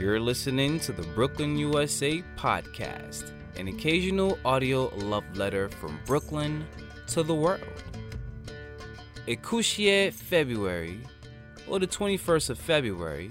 You're 0.00 0.18
listening 0.18 0.80
to 0.80 0.92
the 0.92 1.02
Brooklyn 1.08 1.58
USA 1.58 2.22
podcast, 2.34 3.32
an 3.56 3.68
occasional 3.68 4.38
audio 4.46 4.86
love 4.96 5.24
letter 5.36 5.68
from 5.68 6.00
Brooklyn 6.06 6.64
to 7.08 7.22
the 7.22 7.34
world. 7.34 7.60
Ekushe 9.28 10.10
February, 10.14 11.00
or 11.68 11.78
the 11.78 11.86
21st 11.86 12.48
of 12.48 12.58
February, 12.58 13.28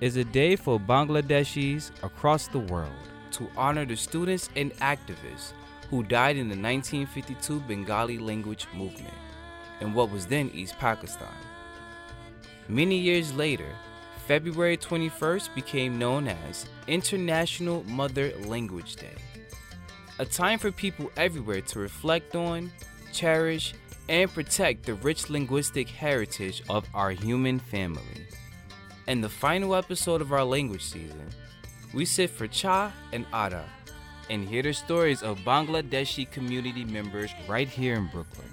is 0.00 0.14
a 0.14 0.22
day 0.22 0.54
for 0.54 0.78
Bangladeshis 0.78 1.90
across 2.04 2.46
the 2.46 2.60
world 2.60 3.08
to 3.32 3.50
honor 3.56 3.84
the 3.84 3.96
students 3.96 4.48
and 4.54 4.72
activists 4.76 5.54
who 5.90 6.04
died 6.04 6.36
in 6.36 6.48
the 6.48 6.54
1952 6.54 7.58
Bengali 7.62 8.18
language 8.18 8.68
movement 8.72 9.18
in 9.80 9.92
what 9.92 10.08
was 10.08 10.26
then 10.26 10.52
East 10.54 10.78
Pakistan. 10.78 11.34
Many 12.68 12.96
years 12.96 13.34
later, 13.34 13.74
February 14.26 14.76
21st 14.76 15.52
became 15.52 15.98
known 15.98 16.28
as 16.28 16.66
International 16.86 17.82
Mother 17.84 18.32
Language 18.46 18.94
Day, 18.94 19.16
a 20.20 20.24
time 20.24 20.60
for 20.60 20.70
people 20.70 21.10
everywhere 21.16 21.60
to 21.62 21.80
reflect 21.80 22.36
on, 22.36 22.70
cherish, 23.12 23.74
and 24.08 24.32
protect 24.32 24.86
the 24.86 24.94
rich 24.94 25.28
linguistic 25.28 25.88
heritage 25.88 26.62
of 26.68 26.86
our 26.94 27.10
human 27.10 27.58
family. 27.58 28.26
In 29.08 29.20
the 29.20 29.28
final 29.28 29.74
episode 29.74 30.20
of 30.20 30.32
our 30.32 30.44
language 30.44 30.84
season, 30.84 31.28
we 31.92 32.04
sit 32.04 32.30
for 32.30 32.46
Cha 32.46 32.92
and 33.12 33.26
adda 33.32 33.64
and 34.30 34.48
hear 34.48 34.62
the 34.62 34.72
stories 34.72 35.24
of 35.24 35.38
Bangladeshi 35.40 36.30
community 36.30 36.84
members 36.84 37.32
right 37.48 37.68
here 37.68 37.96
in 37.96 38.06
Brooklyn. 38.06 38.51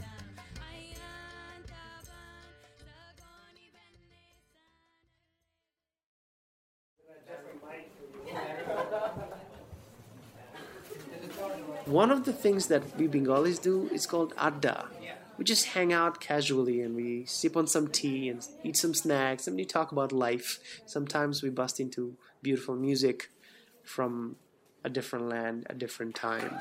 One 11.89 12.11
of 12.11 12.25
the 12.25 12.33
things 12.33 12.67
that 12.69 12.83
we 12.99 13.07
Bengalis 13.07 13.59
do 13.59 13.89
is 13.93 14.07
called 14.07 14.33
adda. 14.39 14.89
We 15.37 15.45
just 15.45 15.67
hang 15.77 15.93
out 15.93 16.21
casually 16.21 16.81
and 16.81 16.95
we 16.95 17.25
sip 17.27 17.57
on 17.57 17.67
some 17.67 17.89
tea 17.89 18.29
and 18.29 18.47
eat 18.63 18.77
some 18.77 18.95
snacks 18.95 19.47
and 19.47 19.57
we 19.57 19.65
talk 19.65 19.91
about 19.91 20.13
life. 20.13 20.61
Sometimes 20.87 21.43
we 21.43 21.51
bust 21.51 21.81
into 21.81 22.17
beautiful 22.43 22.77
music 22.77 23.31
from 23.83 24.37
a 24.85 24.91
different 24.91 25.29
land, 25.29 25.67
a 25.69 25.75
different 25.75 26.15
time. 26.15 26.53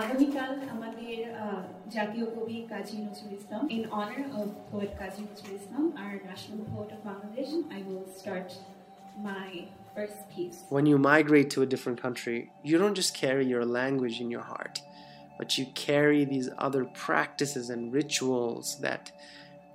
আগামীকাল 0.00 0.52
আমাদের 0.74 1.18
জাতীয় 1.96 2.26
কবি 2.36 2.58
কাজী 2.72 2.96
নজরুল 3.06 3.32
ইসলাম 3.40 3.62
in 3.76 3.82
honor 3.96 4.24
of 4.38 4.46
poet 4.70 4.92
Kazi 5.00 5.20
Nazrul 5.28 5.54
Islam 5.60 5.84
our 6.02 6.16
national 6.30 6.60
poet 6.72 6.90
of 6.96 7.00
Bangladesh 7.08 7.52
I 7.78 7.80
will 7.88 8.06
start 8.18 8.48
my 9.30 9.48
first 9.97 10.29
piece 10.29 10.63
When 10.69 10.85
you 10.85 10.97
migrate 10.97 11.49
to 11.51 11.63
a 11.63 11.65
different 11.65 12.01
country 12.01 12.51
you 12.63 12.77
don't 12.77 12.95
just 12.95 13.13
carry 13.15 13.45
your 13.45 13.65
language 13.65 14.19
in 14.21 14.29
your 14.29 14.45
heart 14.53 14.79
but 15.37 15.57
you 15.57 15.67
carry 15.75 16.25
these 16.25 16.49
other 16.57 16.85
practices 16.85 17.69
and 17.69 17.93
rituals 17.93 18.79
that 18.81 19.11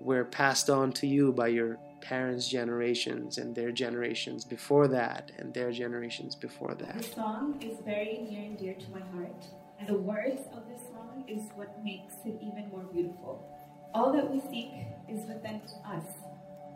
were 0.00 0.24
passed 0.24 0.68
on 0.68 0.92
to 0.92 1.06
you 1.06 1.32
by 1.32 1.48
your 1.48 1.78
parents' 2.00 2.48
generations 2.48 3.38
and 3.38 3.54
their 3.54 3.70
generations 3.70 4.44
before 4.44 4.88
that 4.88 5.30
and 5.38 5.54
their 5.54 5.70
generations 5.70 6.34
before 6.34 6.74
that. 6.74 6.98
The 6.98 7.04
song 7.04 7.62
is 7.62 7.78
very 7.84 8.26
near 8.28 8.42
and 8.42 8.58
dear 8.58 8.74
to 8.74 8.90
my 8.90 9.00
heart 9.14 9.44
and 9.78 9.88
the 9.88 9.98
words 9.98 10.42
of 10.52 10.68
this 10.68 10.82
song 10.92 11.24
is 11.28 11.42
what 11.54 11.82
makes 11.84 12.14
it 12.24 12.38
even 12.40 12.68
more 12.70 12.84
beautiful. 12.92 13.48
All 13.94 14.12
that 14.12 14.30
we 14.30 14.40
seek 14.40 14.72
is 15.08 15.26
within 15.26 15.60
us. 15.86 16.06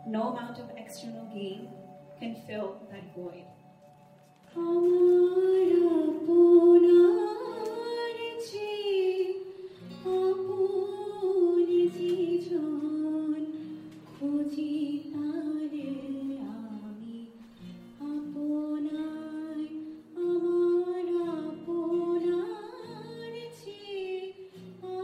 No 0.05 0.29
amount 0.29 0.59
of 0.59 0.69
external 0.77 1.25
gain 1.25 1.69
can 2.19 2.35
fill 2.47 2.81
that 2.91 3.15
void. 3.15 3.45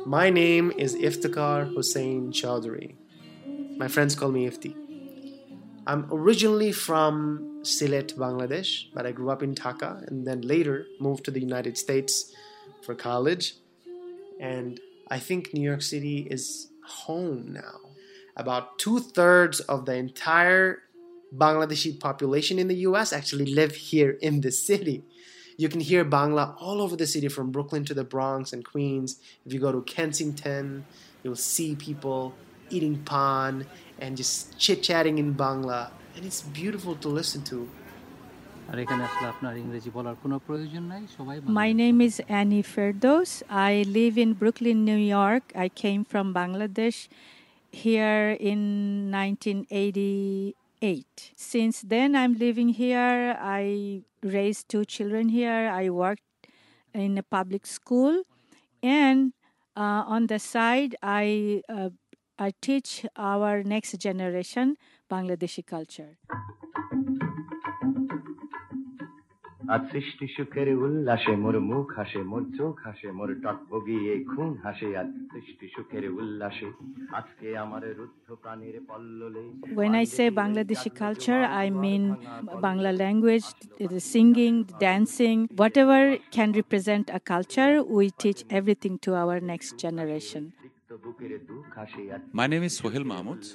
My 0.05 0.29
name 0.29 0.71
is 0.77 0.95
Iftikhar 0.95 1.73
Hussain 1.73 2.31
Chaudhry. 2.31 2.95
My 3.77 3.87
friends 3.87 4.15
call 4.15 4.31
me 4.31 4.47
Ifti. 4.47 4.82
I'm 5.85 6.07
originally 6.11 6.71
from 6.71 7.59
Sylhet, 7.63 8.15
Bangladesh, 8.15 8.85
but 8.93 9.05
I 9.05 9.11
grew 9.11 9.29
up 9.29 9.43
in 9.43 9.53
Dhaka 9.53 10.07
and 10.07 10.25
then 10.25 10.41
later 10.41 10.87
moved 10.99 11.25
to 11.25 11.31
the 11.31 11.41
United 11.41 11.77
States 11.77 12.33
for 12.81 12.95
college. 12.95 13.55
And 14.39 14.79
I 15.09 15.19
think 15.19 15.53
New 15.53 15.61
York 15.61 15.81
City 15.81 16.27
is 16.31 16.69
home 16.85 17.51
now. 17.51 17.79
About 18.37 18.79
two 18.79 18.99
thirds 18.99 19.59
of 19.59 19.85
the 19.85 19.95
entire 19.95 20.83
Bangladeshi 21.35 21.99
population 21.99 22.59
in 22.59 22.67
the 22.67 22.77
US 22.87 23.11
actually 23.11 23.53
live 23.53 23.75
here 23.75 24.11
in 24.21 24.41
the 24.41 24.51
city. 24.51 25.03
You 25.57 25.67
can 25.67 25.81
hear 25.81 26.05
Bangla 26.05 26.55
all 26.59 26.81
over 26.81 26.95
the 26.95 27.07
city 27.07 27.27
from 27.27 27.51
Brooklyn 27.51 27.83
to 27.85 27.93
the 27.93 28.03
Bronx 28.03 28.53
and 28.53 28.63
Queens. 28.63 29.19
If 29.45 29.53
you 29.53 29.59
go 29.59 29.71
to 29.71 29.81
Kensington, 29.81 30.85
you'll 31.23 31.35
see 31.35 31.75
people 31.75 32.33
eating 32.69 33.03
pan 33.03 33.67
and 33.98 34.16
just 34.16 34.56
chit 34.58 34.82
chatting 34.82 35.18
in 35.18 35.34
Bangla. 35.34 35.90
And 36.16 36.24
it's 36.24 36.42
beautiful 36.42 36.94
to 36.96 37.08
listen 37.08 37.42
to. 37.52 37.68
আর 38.70 38.78
এখানে 38.84 39.02
আসলে 39.08 39.26
আপনার 39.34 39.54
ইংরেজি 39.62 39.90
বলার 39.96 40.16
কোনো 40.22 40.36
প্রয়োজন 40.46 40.84
নাই 40.92 41.02
সবাই 41.16 41.36
My 41.62 41.70
name 41.82 41.98
is 42.08 42.14
Annie 42.40 42.66
Ferdos. 42.72 43.30
I 43.70 43.72
live 43.98 44.14
in 44.24 44.30
Brooklyn, 44.40 44.78
New 44.90 45.00
York. 45.18 45.44
I 45.64 45.66
came 45.82 46.02
from 46.12 46.26
Bangladesh 46.38 46.98
here 47.84 48.26
in 48.50 48.60
1988. 49.10 51.32
Since 51.52 51.76
then, 51.82 52.08
I'm 52.20 52.34
living 52.46 52.70
here. 52.70 53.36
I 53.60 54.02
raised 54.22 54.68
two 54.68 54.84
children 54.84 55.28
here. 55.28 55.70
I 55.82 55.90
worked 55.90 56.22
in 56.94 57.18
a 57.18 57.22
public 57.22 57.66
school. 57.66 58.22
And 58.82 59.32
uh, 59.76 60.04
on 60.06 60.26
the 60.26 60.38
side, 60.38 60.96
I, 61.02 61.62
uh, 61.68 61.90
I 62.38 62.52
teach 62.60 63.04
our 63.16 63.62
next 63.64 63.98
generation 63.98 64.76
Bangladeshi 65.10 65.66
culture. 65.66 66.18
আজ 69.74 69.82
সৃষ্টি 69.92 70.26
সুখের 70.36 70.68
উল্লাসে 70.84 71.34
মোর 71.44 71.56
মুখ 71.70 71.86
হাসে 71.98 72.20
মোর 72.30 72.42
চোখ 72.58 72.74
হাসে 72.86 73.08
মোর 73.18 73.30
টক 73.44 73.58
বগিয়ে 73.70 74.14
খুন 74.30 74.50
হাসে 74.64 74.88
আজ 75.00 75.10
সৃষ্টি 75.32 75.66
সুখের 75.74 76.04
উল্লাসে 76.18 76.68
আজকে 77.18 77.48
আমার 77.64 77.82
রুদ্ধ 77.98 78.26
প্রাণীর 78.42 78.76
পল্ললে 78.88 79.42
When 79.80 79.92
I 80.02 80.04
say 80.16 80.26
Bangladeshi 80.40 80.90
culture, 81.04 81.42
I 81.64 81.66
mean 81.82 82.04
Bangla 82.64 82.92
language, 83.04 83.46
the 83.92 84.00
singing, 84.12 84.56
dancing, 84.86 85.38
whatever 85.60 86.00
can 86.36 86.48
represent 86.60 87.04
a 87.18 87.20
culture, 87.34 87.72
we 87.96 88.04
teach 88.22 88.40
everything 88.58 88.94
to 89.04 89.10
our 89.22 89.36
next 89.52 89.70
generation. 89.84 90.42
my 92.31 92.47
name 92.47 92.63
is 92.63 92.79
Sohel 92.79 93.03
Mahmood. 93.03 93.45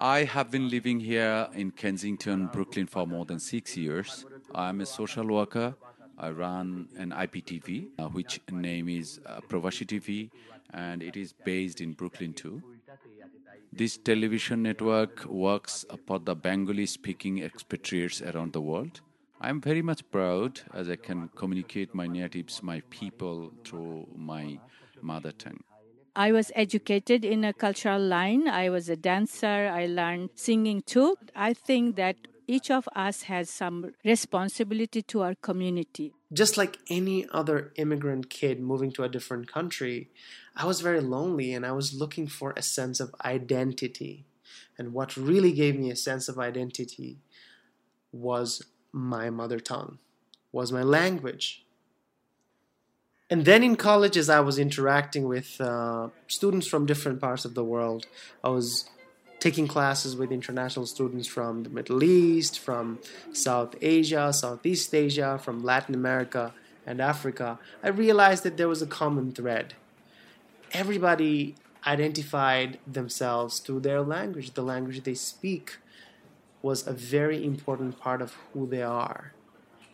I 0.00 0.24
have 0.24 0.50
been 0.50 0.68
living 0.68 1.00
here 1.00 1.48
in 1.54 1.70
Kensington, 1.70 2.48
Brooklyn 2.52 2.86
for 2.86 3.06
more 3.06 3.24
than 3.24 3.38
six 3.38 3.76
years. 3.76 4.26
I'm 4.54 4.80
a 4.80 4.86
social 4.86 5.26
worker. 5.26 5.74
I 6.18 6.30
run 6.30 6.88
an 6.96 7.10
IPTV, 7.10 7.88
uh, 7.98 8.08
which 8.08 8.40
name 8.50 8.88
is 8.88 9.20
uh, 9.26 9.40
Provashi 9.48 9.86
TV, 9.86 10.30
and 10.72 11.02
it 11.02 11.16
is 11.16 11.32
based 11.32 11.80
in 11.80 11.92
Brooklyn 11.92 12.32
too. 12.32 12.62
This 13.72 13.96
television 13.96 14.62
network 14.62 15.24
works 15.26 15.84
for 16.06 16.18
the 16.18 16.34
Bengali 16.34 16.86
speaking 16.86 17.42
expatriates 17.42 18.22
around 18.22 18.54
the 18.54 18.60
world. 18.60 19.02
I'm 19.40 19.60
very 19.60 19.82
much 19.82 20.10
proud 20.10 20.62
as 20.72 20.88
I 20.88 20.96
can 20.96 21.28
communicate 21.36 21.94
my 21.94 22.06
natives, 22.06 22.62
my 22.62 22.80
people, 22.88 23.52
through 23.64 24.06
my 24.16 24.58
mother 25.02 25.32
tongue. 25.32 25.62
I 26.16 26.32
was 26.32 26.50
educated 26.54 27.26
in 27.26 27.44
a 27.44 27.52
cultural 27.52 28.00
line. 28.00 28.48
I 28.48 28.70
was 28.70 28.88
a 28.88 28.96
dancer. 28.96 29.70
I 29.70 29.84
learned 29.84 30.30
singing 30.34 30.80
too. 30.80 31.18
I 31.36 31.52
think 31.52 31.96
that 31.96 32.16
each 32.46 32.70
of 32.70 32.88
us 32.96 33.24
has 33.24 33.50
some 33.50 33.92
responsibility 34.02 35.02
to 35.02 35.20
our 35.20 35.34
community. 35.34 36.14
Just 36.32 36.56
like 36.56 36.78
any 36.88 37.26
other 37.32 37.70
immigrant 37.76 38.30
kid 38.30 38.60
moving 38.60 38.92
to 38.92 39.02
a 39.02 39.10
different 39.10 39.52
country, 39.52 40.08
I 40.56 40.64
was 40.64 40.80
very 40.80 41.02
lonely 41.02 41.52
and 41.52 41.66
I 41.66 41.72
was 41.72 41.92
looking 41.92 42.28
for 42.28 42.54
a 42.56 42.62
sense 42.62 42.98
of 42.98 43.14
identity. 43.22 44.24
And 44.78 44.94
what 44.94 45.18
really 45.18 45.52
gave 45.52 45.78
me 45.78 45.90
a 45.90 45.96
sense 45.96 46.30
of 46.30 46.38
identity 46.38 47.18
was 48.10 48.64
my 48.90 49.28
mother 49.28 49.60
tongue, 49.60 49.98
was 50.50 50.72
my 50.72 50.82
language. 50.82 51.65
And 53.28 53.44
then 53.44 53.62
in 53.62 53.76
college, 53.76 54.16
as 54.16 54.30
I 54.30 54.40
was 54.40 54.58
interacting 54.58 55.26
with 55.26 55.60
uh, 55.60 56.08
students 56.28 56.66
from 56.66 56.86
different 56.86 57.20
parts 57.20 57.44
of 57.44 57.54
the 57.54 57.64
world, 57.64 58.06
I 58.44 58.50
was 58.50 58.88
taking 59.40 59.66
classes 59.66 60.16
with 60.16 60.30
international 60.30 60.86
students 60.86 61.26
from 61.26 61.64
the 61.64 61.70
Middle 61.70 62.02
East, 62.02 62.58
from 62.58 63.00
South 63.32 63.74
Asia, 63.82 64.32
Southeast 64.32 64.94
Asia, 64.94 65.40
from 65.42 65.62
Latin 65.62 65.94
America, 65.94 66.54
and 66.86 67.00
Africa, 67.00 67.58
I 67.82 67.88
realized 67.88 68.44
that 68.44 68.56
there 68.56 68.68
was 68.68 68.80
a 68.80 68.86
common 68.86 69.32
thread. 69.32 69.74
Everybody 70.72 71.56
identified 71.86 72.78
themselves 72.86 73.58
through 73.58 73.80
their 73.80 74.00
language, 74.00 74.54
the 74.54 74.62
language 74.62 75.02
they 75.02 75.14
speak 75.14 75.78
was 76.62 76.86
a 76.86 76.92
very 76.92 77.44
important 77.44 77.98
part 77.98 78.22
of 78.22 78.34
who 78.52 78.66
they 78.66 78.82
are. 78.82 79.32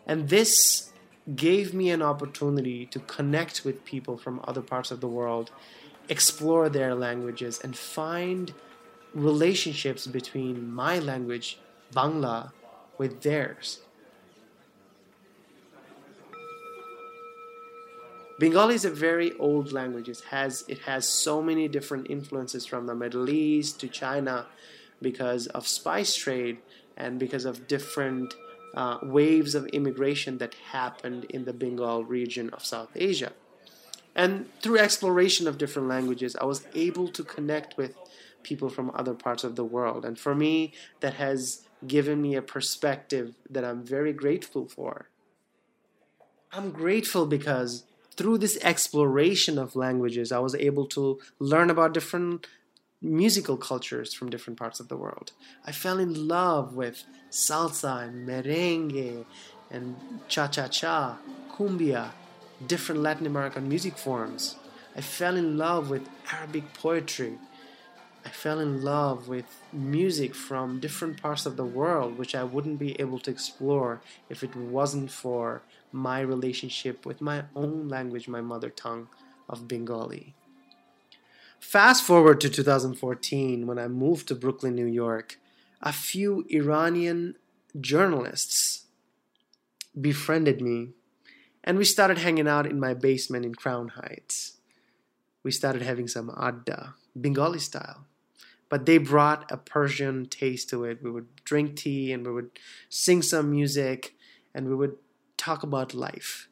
And 0.07 0.29
this 0.29 0.91
gave 1.35 1.73
me 1.73 1.89
an 1.89 2.01
opportunity 2.01 2.85
to 2.87 2.99
connect 2.99 3.63
with 3.63 3.85
people 3.85 4.17
from 4.17 4.41
other 4.43 4.61
parts 4.61 4.91
of 4.91 4.99
the 4.99 5.07
world, 5.07 5.51
explore 6.09 6.69
their 6.69 6.93
languages, 6.93 7.59
and 7.63 7.77
find 7.77 8.53
relationships 9.13 10.05
between 10.07 10.71
my 10.71 10.99
language, 10.99 11.59
Bangla, 11.93 12.51
with 12.97 13.21
theirs. 13.21 13.79
Bengali 18.39 18.75
is 18.75 18.83
a 18.83 18.89
very 18.89 19.31
old 19.37 19.71
language. 19.71 20.09
It 20.09 20.21
has 20.31 20.65
it 20.67 20.79
has 20.79 21.07
so 21.07 21.41
many 21.41 21.67
different 21.67 22.09
influences 22.09 22.65
from 22.65 22.87
the 22.87 22.95
Middle 22.95 23.29
East 23.29 23.79
to 23.81 23.87
China 23.87 24.47
because 25.01 25.47
of 25.47 25.67
spice 25.67 26.15
trade 26.15 26.57
and 26.97 27.19
because 27.19 27.45
of 27.45 27.67
different 27.67 28.35
uh, 28.73 28.99
waves 29.03 29.55
of 29.55 29.67
immigration 29.67 30.37
that 30.39 30.55
happened 30.71 31.25
in 31.25 31.45
the 31.45 31.53
Bengal 31.53 32.03
region 32.03 32.49
of 32.49 32.65
South 32.65 32.89
Asia. 32.95 33.33
And 34.15 34.49
through 34.61 34.77
exploration 34.77 35.47
of 35.47 35.57
different 35.57 35.87
languages, 35.87 36.35
I 36.35 36.45
was 36.45 36.65
able 36.75 37.07
to 37.09 37.23
connect 37.23 37.77
with 37.77 37.95
people 38.43 38.69
from 38.69 38.91
other 38.93 39.13
parts 39.13 39.43
of 39.43 39.55
the 39.55 39.63
world. 39.63 40.05
And 40.05 40.19
for 40.19 40.35
me, 40.35 40.73
that 40.99 41.15
has 41.15 41.63
given 41.87 42.21
me 42.21 42.35
a 42.35 42.41
perspective 42.41 43.35
that 43.49 43.65
I'm 43.65 43.83
very 43.83 44.13
grateful 44.13 44.67
for. 44.67 45.09
I'm 46.51 46.71
grateful 46.71 47.25
because 47.25 47.83
through 48.15 48.37
this 48.37 48.57
exploration 48.61 49.57
of 49.57 49.75
languages, 49.75 50.31
I 50.31 50.39
was 50.39 50.55
able 50.55 50.85
to 50.87 51.19
learn 51.39 51.69
about 51.69 51.93
different 51.93 52.47
musical 53.03 53.57
cultures 53.57 54.13
from 54.13 54.29
different 54.29 54.57
parts 54.57 54.79
of 54.79 54.87
the 54.87 54.95
world. 54.95 55.33
I 55.65 55.73
fell 55.73 55.99
in 55.99 56.27
love 56.27 56.73
with 56.73 57.03
salsa 57.29 58.07
and 58.07 58.27
merengue 58.27 59.25
and 59.69 59.95
cha 60.29 60.47
cha 60.47 60.67
cha, 60.69 61.17
cumbia, 61.51 62.11
different 62.65 63.01
Latin 63.01 63.27
American 63.27 63.67
music 63.67 63.97
forms. 63.97 64.55
I 64.95 65.01
fell 65.01 65.35
in 65.35 65.57
love 65.57 65.89
with 65.89 66.07
Arabic 66.31 66.73
poetry. 66.73 67.37
I 68.25 68.29
fell 68.29 68.59
in 68.59 68.81
love 68.81 69.27
with 69.27 69.45
music 69.73 70.33
from 70.33 70.79
different 70.79 71.21
parts 71.21 71.45
of 71.45 71.57
the 71.57 71.65
world, 71.65 72.17
which 72.17 72.35
I 72.35 72.45
wouldn't 72.45 72.79
be 72.79 72.99
able 73.01 73.19
to 73.19 73.31
explore 73.31 74.01
if 74.29 74.43
it 74.43 74.55
wasn't 74.55 75.11
for 75.11 75.61
my 75.91 76.21
relationship 76.21 77.05
with 77.05 77.19
my 77.19 77.43
own 77.53 77.89
language, 77.89 78.29
my 78.29 78.39
mother 78.39 78.69
tongue 78.69 79.09
of 79.49 79.67
Bengali. 79.67 80.35
Fast 81.63 82.03
forward 82.03 82.41
to 82.41 82.49
2014 82.49 83.65
when 83.65 83.79
I 83.79 83.87
moved 83.87 84.27
to 84.27 84.35
Brooklyn, 84.35 84.75
New 84.75 84.85
York, 84.85 85.39
a 85.81 85.93
few 85.93 86.45
Iranian 86.49 87.35
journalists 87.79 88.85
befriended 89.99 90.61
me 90.61 90.89
and 91.63 91.77
we 91.77 91.85
started 91.85 92.19
hanging 92.19 92.47
out 92.47 92.67
in 92.67 92.79
my 92.79 92.93
basement 92.93 93.45
in 93.45 93.55
Crown 93.55 93.87
Heights. 93.87 94.57
We 95.41 95.51
started 95.51 95.81
having 95.81 96.07
some 96.07 96.29
adda, 96.37 96.95
Bengali 97.19 97.59
style 97.59 98.05
but 98.69 98.85
they 98.85 98.97
brought 98.97 99.51
a 99.51 99.57
Persian 99.57 100.25
taste 100.25 100.69
to 100.69 100.83
it. 100.83 101.03
We 101.03 101.11
would 101.11 101.27
drink 101.45 101.75
tea 101.75 102.11
and 102.11 102.25
we 102.25 102.33
would 102.33 102.49
sing 102.89 103.21
some 103.21 103.51
music 103.51 104.15
and 104.53 104.67
we 104.67 104.75
would 104.75 104.95
talk 105.37 105.63
about 105.63 105.93
life. 105.93 106.49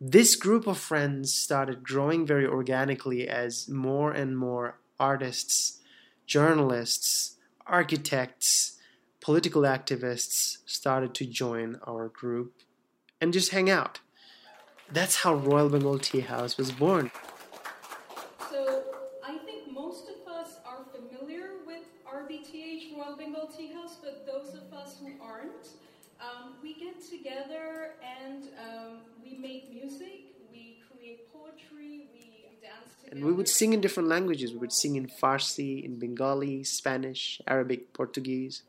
This 0.00 0.36
group 0.36 0.66
of 0.66 0.78
friends 0.78 1.34
started 1.34 1.82
growing 1.82 2.26
very 2.26 2.46
organically 2.46 3.28
as 3.28 3.68
more 3.68 4.12
and 4.12 4.36
more 4.36 4.78
artists, 4.98 5.80
journalists, 6.26 7.36
architects, 7.66 8.78
political 9.20 9.62
activists 9.62 10.58
started 10.66 11.14
to 11.14 11.24
join 11.24 11.78
our 11.86 12.08
group 12.08 12.52
and 13.20 13.32
just 13.32 13.52
hang 13.52 13.70
out. 13.70 14.00
That's 14.90 15.16
how 15.16 15.34
Royal 15.34 15.68
Bengal 15.68 15.98
Tea 15.98 16.20
House 16.20 16.58
was 16.58 16.70
born. 16.70 17.10
Royal 23.04 23.16
Bengal 23.16 23.48
Tea 23.48 23.72
House, 23.72 23.96
but 24.02 24.26
those 24.26 24.54
of 24.54 24.72
us 24.72 24.96
who 24.98 25.12
aren't, 25.20 25.68
um, 26.20 26.54
we 26.62 26.74
get 26.74 27.02
together 27.02 27.92
and 28.02 28.48
um, 28.58 29.00
we 29.22 29.36
make 29.36 29.70
music, 29.72 30.32
we 30.50 30.78
create 30.90 31.32
poetry, 31.32 32.08
we 32.12 32.46
dance 32.62 32.94
together. 32.96 33.03
And 33.14 33.24
we 33.24 33.32
would 33.32 33.48
sing 33.48 33.72
in 33.72 33.80
different 33.80 34.08
languages. 34.08 34.52
We 34.52 34.58
would 34.58 34.72
sing 34.72 34.96
in 34.96 35.06
Farsi, 35.06 35.84
in 35.84 36.00
Bengali, 36.00 36.64
Spanish, 36.64 37.40
Arabic, 37.46 37.92
Portuguese. 37.92 38.62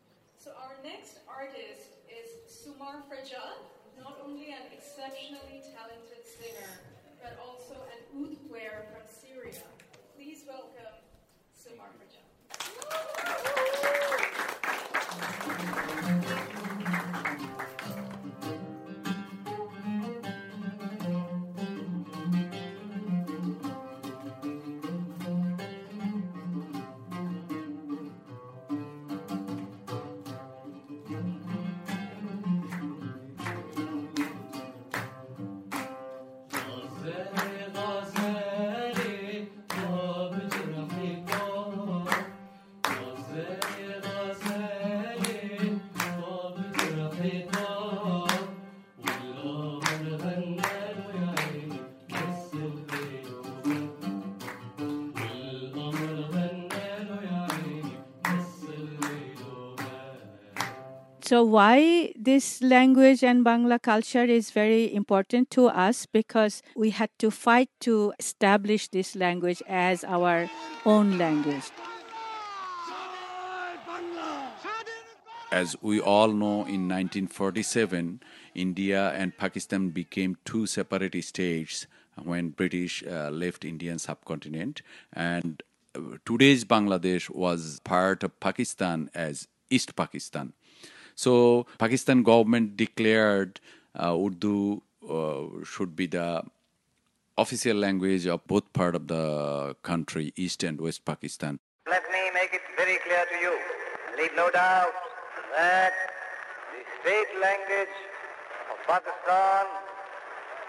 So, 61.25 61.43
why 61.43 62.13
this 62.15 62.61
language 62.61 63.23
and 63.23 63.43
Bangla 63.43 63.81
culture 63.81 64.25
is 64.25 64.51
very 64.51 64.93
important 64.93 65.49
to 65.57 65.65
us 65.69 66.05
because 66.05 66.61
we 66.75 66.91
had 66.91 67.09
to 67.17 67.31
fight 67.31 67.71
to 67.79 68.13
establish 68.19 68.89
this 68.89 69.15
language 69.15 69.63
as 69.67 70.03
our 70.03 70.47
own 70.85 71.17
language. 71.17 71.63
As 75.51 75.75
we 75.81 75.99
all 75.99 76.27
know, 76.27 76.61
in 76.69 76.85
1947, 76.93 78.21
India 78.53 79.09
and 79.15 79.35
Pakistan 79.35 79.89
became 79.89 80.37
two 80.45 80.67
separate 80.67 81.23
states 81.23 81.87
when 82.21 82.49
British 82.49 83.03
uh, 83.03 83.31
left 83.31 83.65
Indian 83.65 83.97
subcontinent, 83.97 84.83
and 85.11 85.63
uh, 85.95 86.01
today's 86.23 86.65
Bangladesh 86.65 87.31
was 87.31 87.79
part 87.79 88.21
of 88.21 88.39
Pakistan 88.39 89.09
as 89.15 89.47
East 89.71 89.95
Pakistan. 89.95 90.53
So 91.15 91.65
Pakistan 91.79 92.23
government 92.23 92.75
declared 92.77 93.59
uh, 93.95 94.13
Urdu 94.13 94.81
uh, 95.09 95.63
should 95.63 95.95
be 95.95 96.07
the 96.07 96.43
official 97.37 97.77
language 97.77 98.25
of 98.27 98.45
both 98.47 98.71
part 98.73 98.95
of 98.95 99.07
the 99.07 99.75
country, 99.81 100.33
East 100.35 100.63
and 100.63 100.79
West 100.79 101.05
Pakistan. 101.05 101.59
Let 101.87 102.03
me 102.11 102.31
make 102.33 102.53
it 102.53 102.61
very 102.75 102.97
clear 103.07 103.25
to 103.31 103.37
you, 103.39 103.57
leave 104.17 104.35
no 104.35 104.49
doubt 104.51 104.91
that 105.55 105.93
the 106.75 106.83
state 107.01 107.31
language 107.39 107.95
of 108.71 108.77
Pakistan 108.87 109.65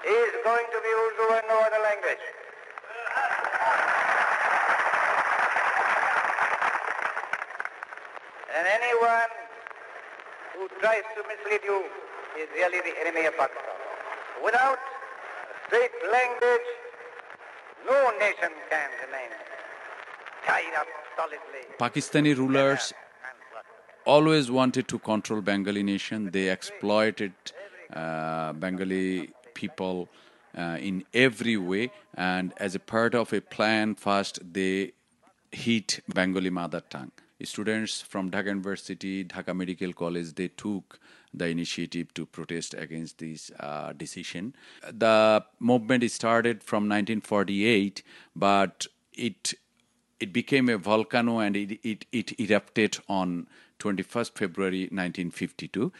is 0.06 0.30
going 0.44 0.66
to 0.70 0.78
be 0.78 0.90
Urdu 0.94 1.26
and 1.34 1.46
no 1.50 1.58
other 1.58 1.82
language. 1.82 2.22
and 8.56 8.66
anyone 8.66 9.45
who 10.56 10.68
tries 10.80 11.06
to 11.16 11.22
mislead 11.30 11.62
you 11.64 11.78
is 12.40 12.48
really 12.54 12.80
the 12.88 12.94
enemy 13.02 13.26
of 13.26 13.36
Pakistan. 13.36 13.74
Without 14.44 14.78
state 15.68 15.96
language, 16.16 16.68
no 17.90 17.98
nation 18.18 18.52
can 18.70 18.90
remain 19.04 19.30
tied 20.46 20.74
up 20.80 20.86
solidly. 21.16 21.62
Pakistani 21.78 22.36
rulers 22.36 22.92
always 24.04 24.50
wanted 24.50 24.88
to 24.88 24.98
control 24.98 25.40
Bengali 25.40 25.82
nation. 25.82 26.30
They 26.30 26.48
exploited 26.50 27.32
uh, 27.92 28.52
Bengali 28.54 29.30
people 29.54 30.08
uh, 30.56 30.78
in 30.80 31.04
every 31.12 31.56
way, 31.56 31.90
and 32.14 32.54
as 32.56 32.74
a 32.74 32.78
part 32.78 33.14
of 33.14 33.32
a 33.32 33.40
plan, 33.40 33.94
first 33.94 34.40
they 34.52 34.92
hit 35.52 36.00
Bengali 36.14 36.50
mother 36.50 36.82
tongue. 36.88 37.12
Students 37.42 38.00
from 38.00 38.30
Dhaka 38.30 38.46
University, 38.46 39.24
Dhaka 39.24 39.54
Medical 39.54 39.92
College, 39.92 40.34
they 40.34 40.48
took 40.48 40.98
the 41.34 41.46
initiative 41.48 42.14
to 42.14 42.24
protest 42.24 42.74
against 42.74 43.18
this 43.18 43.50
uh, 43.60 43.92
decision. 43.92 44.54
The 44.90 45.44
movement 45.60 46.10
started 46.10 46.62
from 46.62 46.84
1948, 46.84 48.02
but 48.34 48.86
it 49.12 49.54
it 50.18 50.32
became 50.32 50.70
a 50.70 50.78
volcano 50.78 51.40
and 51.40 51.56
it, 51.56 51.78
it, 51.82 52.06
it 52.10 52.40
erupted 52.40 52.98
on 53.06 53.46
21st 53.80 54.32
February 54.32 54.80
1952. 54.84 55.92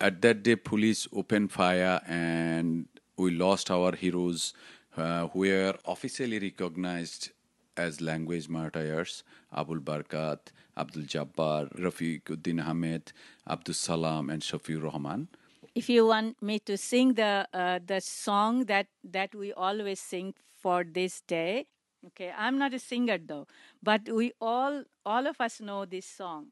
At 0.00 0.20
that 0.20 0.42
day, 0.42 0.56
police 0.56 1.08
opened 1.14 1.50
fire 1.50 2.00
and 2.06 2.88
we 3.16 3.30
lost 3.30 3.70
our 3.70 3.96
heroes 3.96 4.52
uh, 4.98 5.28
who 5.28 5.40
were 5.40 5.74
officially 5.86 6.38
recognized 6.38 7.30
as 7.76 8.00
language 8.00 8.48
martyrs 8.48 9.22
Abul 9.52 9.78
Barkat, 9.78 10.38
Abdul 10.78 11.04
Jabbar, 11.04 11.62
Rafiquddin 11.84 12.58
Ahmed, 12.64 13.12
Abdul 13.46 13.74
Salam, 13.74 14.30
and 14.30 14.42
Shafi 14.42 14.76
Rahman. 14.82 15.28
If 15.74 15.88
you 15.88 16.06
want 16.06 16.40
me 16.42 16.58
to 16.60 16.76
sing 16.76 17.14
the 17.14 17.46
uh, 17.52 17.78
the 17.84 18.00
song 18.00 18.64
that 18.66 18.86
that 19.16 19.34
we 19.34 19.52
always 19.52 20.00
sing 20.00 20.34
for 20.62 20.78
this 20.84 21.20
day, 21.20 21.66
okay, 22.08 22.30
I'm 22.36 22.58
not 22.58 22.72
a 22.74 22.78
singer 22.78 23.18
though, 23.18 23.46
but 23.82 24.08
we 24.08 24.32
all 24.40 24.84
all 25.04 25.26
of 25.26 25.40
us 25.40 25.60
know 25.60 25.84
this 25.84 26.06
song. 26.20 26.42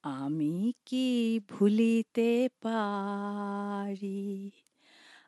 আমি 0.07 0.73
কি 0.87 1.41
ভুলিতে 1.49 2.49
পারি? 2.63 4.51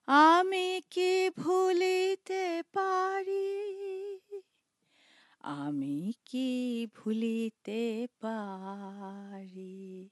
আমি 0.06 0.80
কি 0.90 1.30
ভুলিতে 1.36 2.62
পারি? 2.72 3.48
আমি 5.40 6.12
কি 6.24 6.50
ভুলিতে 6.94 8.06
পারি? 8.20 10.08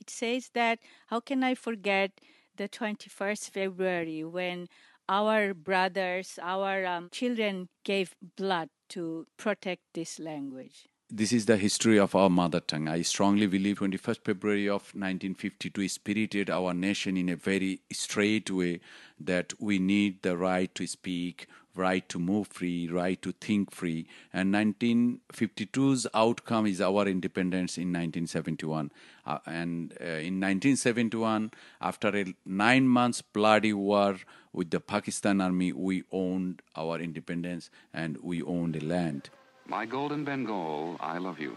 It 0.00 0.10
says 0.10 0.44
that, 0.54 0.76
how 1.06 1.20
can 1.20 1.40
I 1.42 1.54
forget 1.54 2.10
the 2.56 2.68
21st 2.68 3.50
February 3.50 4.24
when 4.24 4.68
our 5.08 5.54
brothers, 5.54 6.38
our 6.40 6.86
um, 6.86 7.08
children 7.10 7.68
gave 7.84 8.14
blood 8.36 8.70
to 8.90 9.26
protect 9.36 9.82
this 9.92 10.18
language. 10.18 10.86
This 11.10 11.32
is 11.32 11.46
the 11.46 11.58
history 11.58 11.98
of 11.98 12.14
our 12.14 12.30
mother 12.30 12.60
tongue. 12.60 12.88
I 12.88 13.02
strongly 13.02 13.46
believe 13.46 13.78
21st 13.78 14.24
February 14.24 14.68
of 14.68 14.82
1952 14.94 15.88
spirited 15.88 16.50
our 16.50 16.72
nation 16.72 17.16
in 17.16 17.28
a 17.28 17.36
very 17.36 17.82
straight 17.92 18.50
way 18.50 18.80
that 19.20 19.52
we 19.60 19.78
need 19.78 20.22
the 20.22 20.36
right 20.36 20.74
to 20.74 20.86
speak, 20.86 21.46
right 21.74 22.08
to 22.08 22.18
move 22.18 22.48
free, 22.48 22.88
right 22.88 23.20
to 23.22 23.32
think 23.32 23.70
free. 23.70 24.06
And 24.32 24.54
1952's 24.54 26.06
outcome 26.14 26.66
is 26.66 26.80
our 26.80 27.06
independence 27.06 27.76
in 27.76 27.88
1971. 27.88 28.90
Uh, 29.26 29.38
and 29.46 29.92
uh, 30.00 30.04
in 30.04 30.40
1971, 30.40 31.50
after 31.80 32.08
a 32.16 32.34
nine 32.44 32.88
months 32.88 33.22
bloody 33.22 33.72
war 33.72 34.16
with 34.52 34.70
the 34.70 34.80
Pakistan 34.80 35.40
army, 35.40 35.72
we 35.72 36.04
owned 36.12 36.62
our 36.76 36.98
independence 36.98 37.70
and 37.92 38.18
we 38.22 38.42
owned 38.42 38.74
the 38.74 38.80
land. 38.80 39.30
My 39.66 39.86
golden 39.86 40.24
Bengal, 40.24 40.96
I 41.00 41.18
love 41.18 41.40
you. 41.40 41.56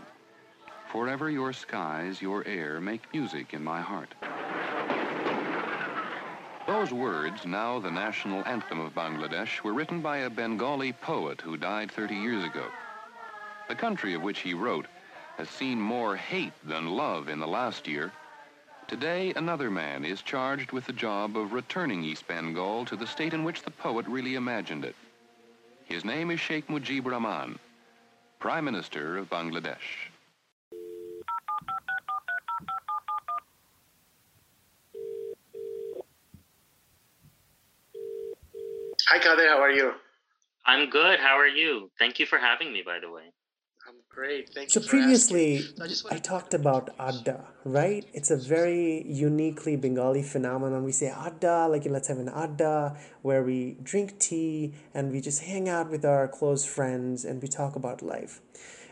Forever 0.91 1.29
your 1.29 1.51
skies, 1.51 2.21
your 2.21 2.47
air 2.47 2.79
make 2.79 3.01
music 3.13 3.53
in 3.53 3.63
my 3.63 3.81
heart. 3.81 4.15
Those 6.67 6.91
words, 6.91 7.45
now 7.45 7.79
the 7.79 7.89
national 7.89 8.45
anthem 8.45 8.81
of 8.81 8.93
Bangladesh, 8.93 9.63
were 9.63 9.71
written 9.71 10.01
by 10.01 10.17
a 10.17 10.29
Bengali 10.29 10.91
poet 10.91 11.39
who 11.39 11.55
died 11.55 11.89
30 11.89 12.15
years 12.15 12.43
ago. 12.43 12.65
The 13.69 13.75
country 13.75 14.13
of 14.13 14.21
which 14.21 14.39
he 14.39 14.53
wrote 14.53 14.85
has 15.37 15.49
seen 15.49 15.79
more 15.79 16.17
hate 16.17 16.51
than 16.65 16.89
love 16.89 17.29
in 17.29 17.39
the 17.39 17.47
last 17.47 17.87
year. 17.87 18.11
Today, 18.85 19.31
another 19.37 19.71
man 19.71 20.03
is 20.03 20.21
charged 20.21 20.73
with 20.73 20.85
the 20.85 20.91
job 20.91 21.37
of 21.37 21.53
returning 21.53 22.03
East 22.03 22.27
Bengal 22.27 22.83
to 22.83 22.97
the 22.97 23.07
state 23.07 23.33
in 23.33 23.45
which 23.45 23.61
the 23.61 23.71
poet 23.71 24.05
really 24.05 24.35
imagined 24.35 24.83
it. 24.83 24.95
His 25.85 26.03
name 26.03 26.31
is 26.31 26.41
Sheikh 26.41 26.67
Mujibur 26.67 27.11
Rahman, 27.11 27.59
Prime 28.39 28.65
Minister 28.65 29.17
of 29.17 29.29
Bangladesh. 29.29 30.11
Hi, 39.09 39.19
Kader. 39.19 39.47
How 39.47 39.61
are 39.61 39.71
you? 39.71 39.93
I'm 40.65 40.89
good. 40.89 41.21
How 41.21 41.37
are 41.39 41.47
you? 41.47 41.89
Thank 41.97 42.19
you 42.19 42.25
for 42.25 42.37
having 42.37 42.73
me, 42.73 42.83
by 42.85 42.99
the 42.99 43.09
way. 43.09 43.31
I'm 43.87 43.95
great. 44.09 44.49
Thank 44.53 44.69
so 44.69 44.81
you. 44.81 44.85
for 44.85 44.89
previously, 44.89 45.59
asking. 45.59 46.11
I 46.11 46.17
talked 46.17 46.53
about 46.53 46.89
adda, 46.99 47.45
right? 47.63 48.05
It's 48.13 48.31
a 48.31 48.35
very 48.35 49.07
uniquely 49.07 49.77
Bengali 49.77 50.23
phenomenon. 50.23 50.83
We 50.83 50.91
say 50.91 51.07
adda, 51.07 51.69
like 51.69 51.85
let's 51.85 52.09
have 52.09 52.17
an 52.17 52.27
adda, 52.27 52.97
where 53.21 53.43
we 53.43 53.77
drink 53.81 54.19
tea 54.19 54.73
and 54.93 55.13
we 55.13 55.21
just 55.21 55.43
hang 55.43 55.69
out 55.69 55.89
with 55.89 56.03
our 56.03 56.27
close 56.27 56.65
friends 56.65 57.23
and 57.23 57.41
we 57.41 57.47
talk 57.47 57.77
about 57.77 58.01
life. 58.01 58.41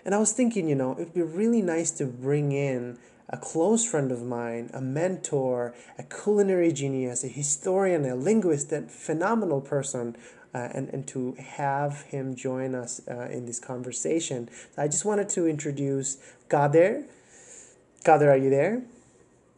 And 0.06 0.16
I 0.16 0.18
was 0.18 0.32
thinking, 0.32 0.70
you 0.70 0.76
know, 0.76 0.94
it'd 0.94 1.14
be 1.14 1.24
really 1.24 1.62
nice 1.62 1.92
to 2.00 2.06
bring 2.06 2.54
in 2.54 2.98
a 3.30 3.38
close 3.38 3.86
friend 3.86 4.12
of 4.12 4.24
mine, 4.24 4.70
a 4.74 4.82
mentor, 4.82 5.74
a 5.98 6.04
culinary 6.04 6.72
genius, 6.72 7.24
a 7.24 7.28
historian, 7.28 8.06
a 8.06 8.16
linguist, 8.16 8.72
a 8.72 8.84
phenomenal 8.84 9.62
person, 9.62 10.16
uh, 10.54 10.70
and, 10.74 10.90
and 10.90 11.08
to 11.08 11.34
have 11.34 12.04
him 12.04 12.36
join 12.36 12.74
us 12.74 13.02
uh, 13.10 13.28
in 13.32 13.46
this 13.46 13.60
conversation. 13.60 14.50
I 14.78 14.88
just 14.88 15.04
wanted 15.04 15.28
to 15.30 15.48
introduce 15.48 16.18
Kader. 16.50 17.04
Kader, 18.06 18.32
are 18.32 18.38
you 18.38 18.50
there? 18.50 18.84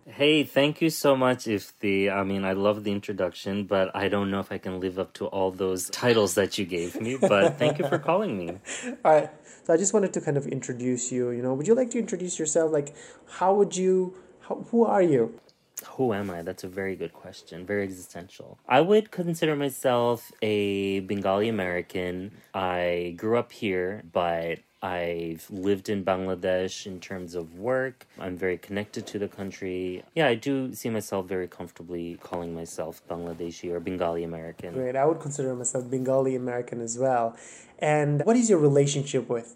Hey, 0.09 0.45
thank 0.45 0.81
you 0.81 0.89
so 0.89 1.17
much, 1.17 1.45
Ifti, 1.45 2.09
I 2.09 2.23
mean, 2.23 2.45
I 2.45 2.53
love 2.53 2.85
the 2.85 2.93
introduction, 2.93 3.65
but 3.65 3.93
I 3.93 4.07
don't 4.07 4.31
know 4.31 4.39
if 4.39 4.53
I 4.53 4.57
can 4.57 4.79
live 4.79 4.97
up 4.97 5.11
to 5.15 5.25
all 5.25 5.51
those 5.51 5.89
titles 5.89 6.35
that 6.35 6.57
you 6.57 6.65
gave 6.65 6.99
me. 7.01 7.17
But 7.17 7.57
thank 7.59 7.77
you 7.77 7.85
for 7.85 7.99
calling 7.99 8.37
me. 8.37 8.57
All 9.05 9.11
right. 9.11 9.29
So 9.65 9.73
I 9.73 9.77
just 9.77 9.93
wanted 9.93 10.13
to 10.13 10.21
kind 10.21 10.37
of 10.37 10.47
introduce 10.47 11.11
you. 11.11 11.31
You 11.31 11.43
know, 11.43 11.53
would 11.53 11.67
you 11.67 11.75
like 11.75 11.89
to 11.91 11.99
introduce 11.99 12.39
yourself? 12.39 12.71
Like, 12.71 12.95
how 13.27 13.53
would 13.55 13.75
you? 13.75 14.15
How, 14.47 14.55
who 14.71 14.85
are 14.85 15.01
you? 15.01 15.41
Who 15.85 16.13
am 16.13 16.31
I? 16.31 16.41
That's 16.41 16.63
a 16.63 16.69
very 16.69 16.95
good 16.95 17.11
question. 17.11 17.65
Very 17.65 17.83
existential. 17.83 18.57
I 18.67 18.79
would 18.79 19.11
consider 19.11 19.57
myself 19.57 20.31
a 20.41 21.01
Bengali 21.01 21.49
American. 21.49 22.31
I 22.53 23.13
grew 23.17 23.37
up 23.37 23.51
here, 23.51 24.03
but 24.11 24.59
I've 24.81 25.47
lived 25.49 25.89
in 25.89 26.05
Bangladesh 26.05 26.85
in 26.85 26.99
terms 26.99 27.33
of 27.33 27.57
work. 27.57 28.05
I'm 28.19 28.37
very 28.37 28.57
connected 28.57 29.07
to 29.07 29.19
the 29.19 29.27
country. 29.27 30.03
Yeah, 30.13 30.27
I 30.27 30.35
do 30.35 30.73
see 30.73 30.89
myself 30.89 31.27
very 31.27 31.47
comfortably 31.47 32.19
calling 32.21 32.53
myself 32.53 33.01
Bangladeshi 33.09 33.71
or 33.71 33.79
Bengali 33.79 34.23
American. 34.23 34.73
Great. 34.75 34.95
I 34.95 35.05
would 35.05 35.19
consider 35.19 35.55
myself 35.55 35.89
Bengali 35.89 36.35
American 36.35 36.81
as 36.81 36.97
well. 36.97 37.35
And 37.79 38.21
what 38.23 38.35
is 38.35 38.49
your 38.49 38.59
relationship 38.59 39.27
with 39.29 39.55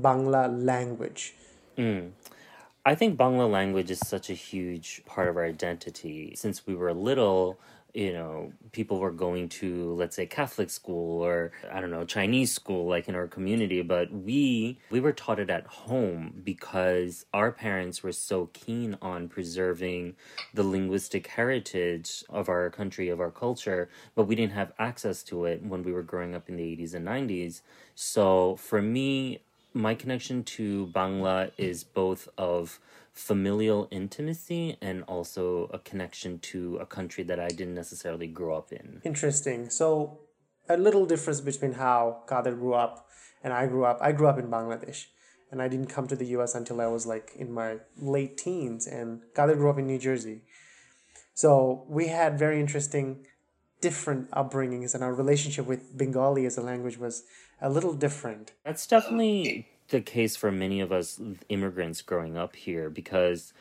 Bangla 0.00 0.64
language? 0.64 1.34
Mm. 1.76 2.12
I 2.84 2.94
think 2.94 3.18
Bangla 3.18 3.50
language 3.50 3.90
is 3.90 4.00
such 4.00 4.30
a 4.30 4.34
huge 4.34 5.02
part 5.04 5.28
of 5.28 5.36
our 5.36 5.44
identity. 5.44 6.32
Since 6.34 6.66
we 6.66 6.74
were 6.74 6.92
little, 6.94 7.60
you 7.94 8.12
know, 8.12 8.52
people 8.72 8.98
were 8.98 9.10
going 9.10 9.50
to, 9.50 9.92
let's 9.94 10.16
say, 10.16 10.24
Catholic 10.24 10.70
school 10.70 11.22
or 11.22 11.52
I 11.70 11.80
don't 11.80 11.90
know, 11.90 12.04
Chinese 12.06 12.52
school, 12.52 12.86
like 12.88 13.06
in 13.06 13.14
our 13.14 13.26
community, 13.26 13.82
but 13.82 14.10
we 14.10 14.78
we 14.90 15.00
were 15.00 15.12
taught 15.12 15.38
it 15.38 15.50
at 15.50 15.66
home 15.66 16.40
because 16.42 17.26
our 17.34 17.52
parents 17.52 18.02
were 18.02 18.12
so 18.12 18.48
keen 18.54 18.96
on 19.02 19.28
preserving 19.28 20.14
the 20.54 20.62
linguistic 20.62 21.26
heritage 21.26 22.24
of 22.30 22.48
our 22.48 22.70
country, 22.70 23.10
of 23.10 23.20
our 23.20 23.30
culture, 23.30 23.90
but 24.14 24.24
we 24.24 24.36
didn't 24.36 24.52
have 24.52 24.72
access 24.78 25.22
to 25.24 25.44
it 25.44 25.62
when 25.62 25.82
we 25.82 25.92
were 25.92 26.02
growing 26.02 26.34
up 26.34 26.48
in 26.48 26.56
the 26.56 26.62
80s 26.62 26.94
and 26.94 27.06
90s. 27.06 27.60
So 27.94 28.56
for 28.56 28.80
me, 28.80 29.42
my 29.74 29.94
connection 29.94 30.44
to 30.44 30.86
Bangla 30.88 31.50
is 31.58 31.84
both 31.84 32.28
of 32.38 32.78
familial 33.12 33.88
intimacy 33.90 34.76
and 34.80 35.02
also 35.04 35.68
a 35.72 35.78
connection 35.78 36.38
to 36.38 36.78
a 36.78 36.86
country 36.86 37.22
that 37.24 37.38
I 37.38 37.48
didn't 37.48 37.74
necessarily 37.74 38.26
grow 38.26 38.56
up 38.56 38.72
in. 38.72 39.00
Interesting. 39.04 39.68
So, 39.70 40.20
a 40.68 40.76
little 40.76 41.06
difference 41.06 41.40
between 41.40 41.72
how 41.72 42.22
Kader 42.28 42.54
grew 42.54 42.74
up 42.74 43.08
and 43.42 43.52
I 43.52 43.66
grew 43.66 43.84
up. 43.84 43.98
I 44.00 44.12
grew 44.12 44.28
up 44.28 44.38
in 44.38 44.48
Bangladesh 44.48 45.06
and 45.50 45.60
I 45.60 45.68
didn't 45.68 45.88
come 45.88 46.06
to 46.08 46.16
the 46.16 46.26
US 46.38 46.54
until 46.54 46.80
I 46.80 46.86
was 46.86 47.06
like 47.06 47.32
in 47.36 47.52
my 47.52 47.78
late 47.98 48.38
teens 48.38 48.86
and 48.86 49.22
Kader 49.34 49.56
grew 49.56 49.70
up 49.70 49.78
in 49.78 49.86
New 49.86 49.98
Jersey. 49.98 50.42
So 51.34 51.84
we 51.88 52.08
had 52.08 52.38
very 52.38 52.60
interesting 52.60 53.26
different 53.80 54.30
upbringings 54.30 54.94
and 54.94 55.02
our 55.02 55.12
relationship 55.12 55.66
with 55.66 55.96
Bengali 55.98 56.46
as 56.46 56.56
a 56.56 56.62
language 56.62 56.96
was 56.98 57.24
a 57.60 57.68
little 57.68 57.92
different. 57.92 58.52
That's 58.64 58.86
definitely 58.86 59.66
the 59.92 60.00
case 60.00 60.34
for 60.36 60.50
many 60.50 60.80
of 60.80 60.90
us 60.90 61.20
immigrants 61.50 62.00
growing 62.00 62.36
up 62.36 62.56
here 62.56 62.88
because 62.88 63.52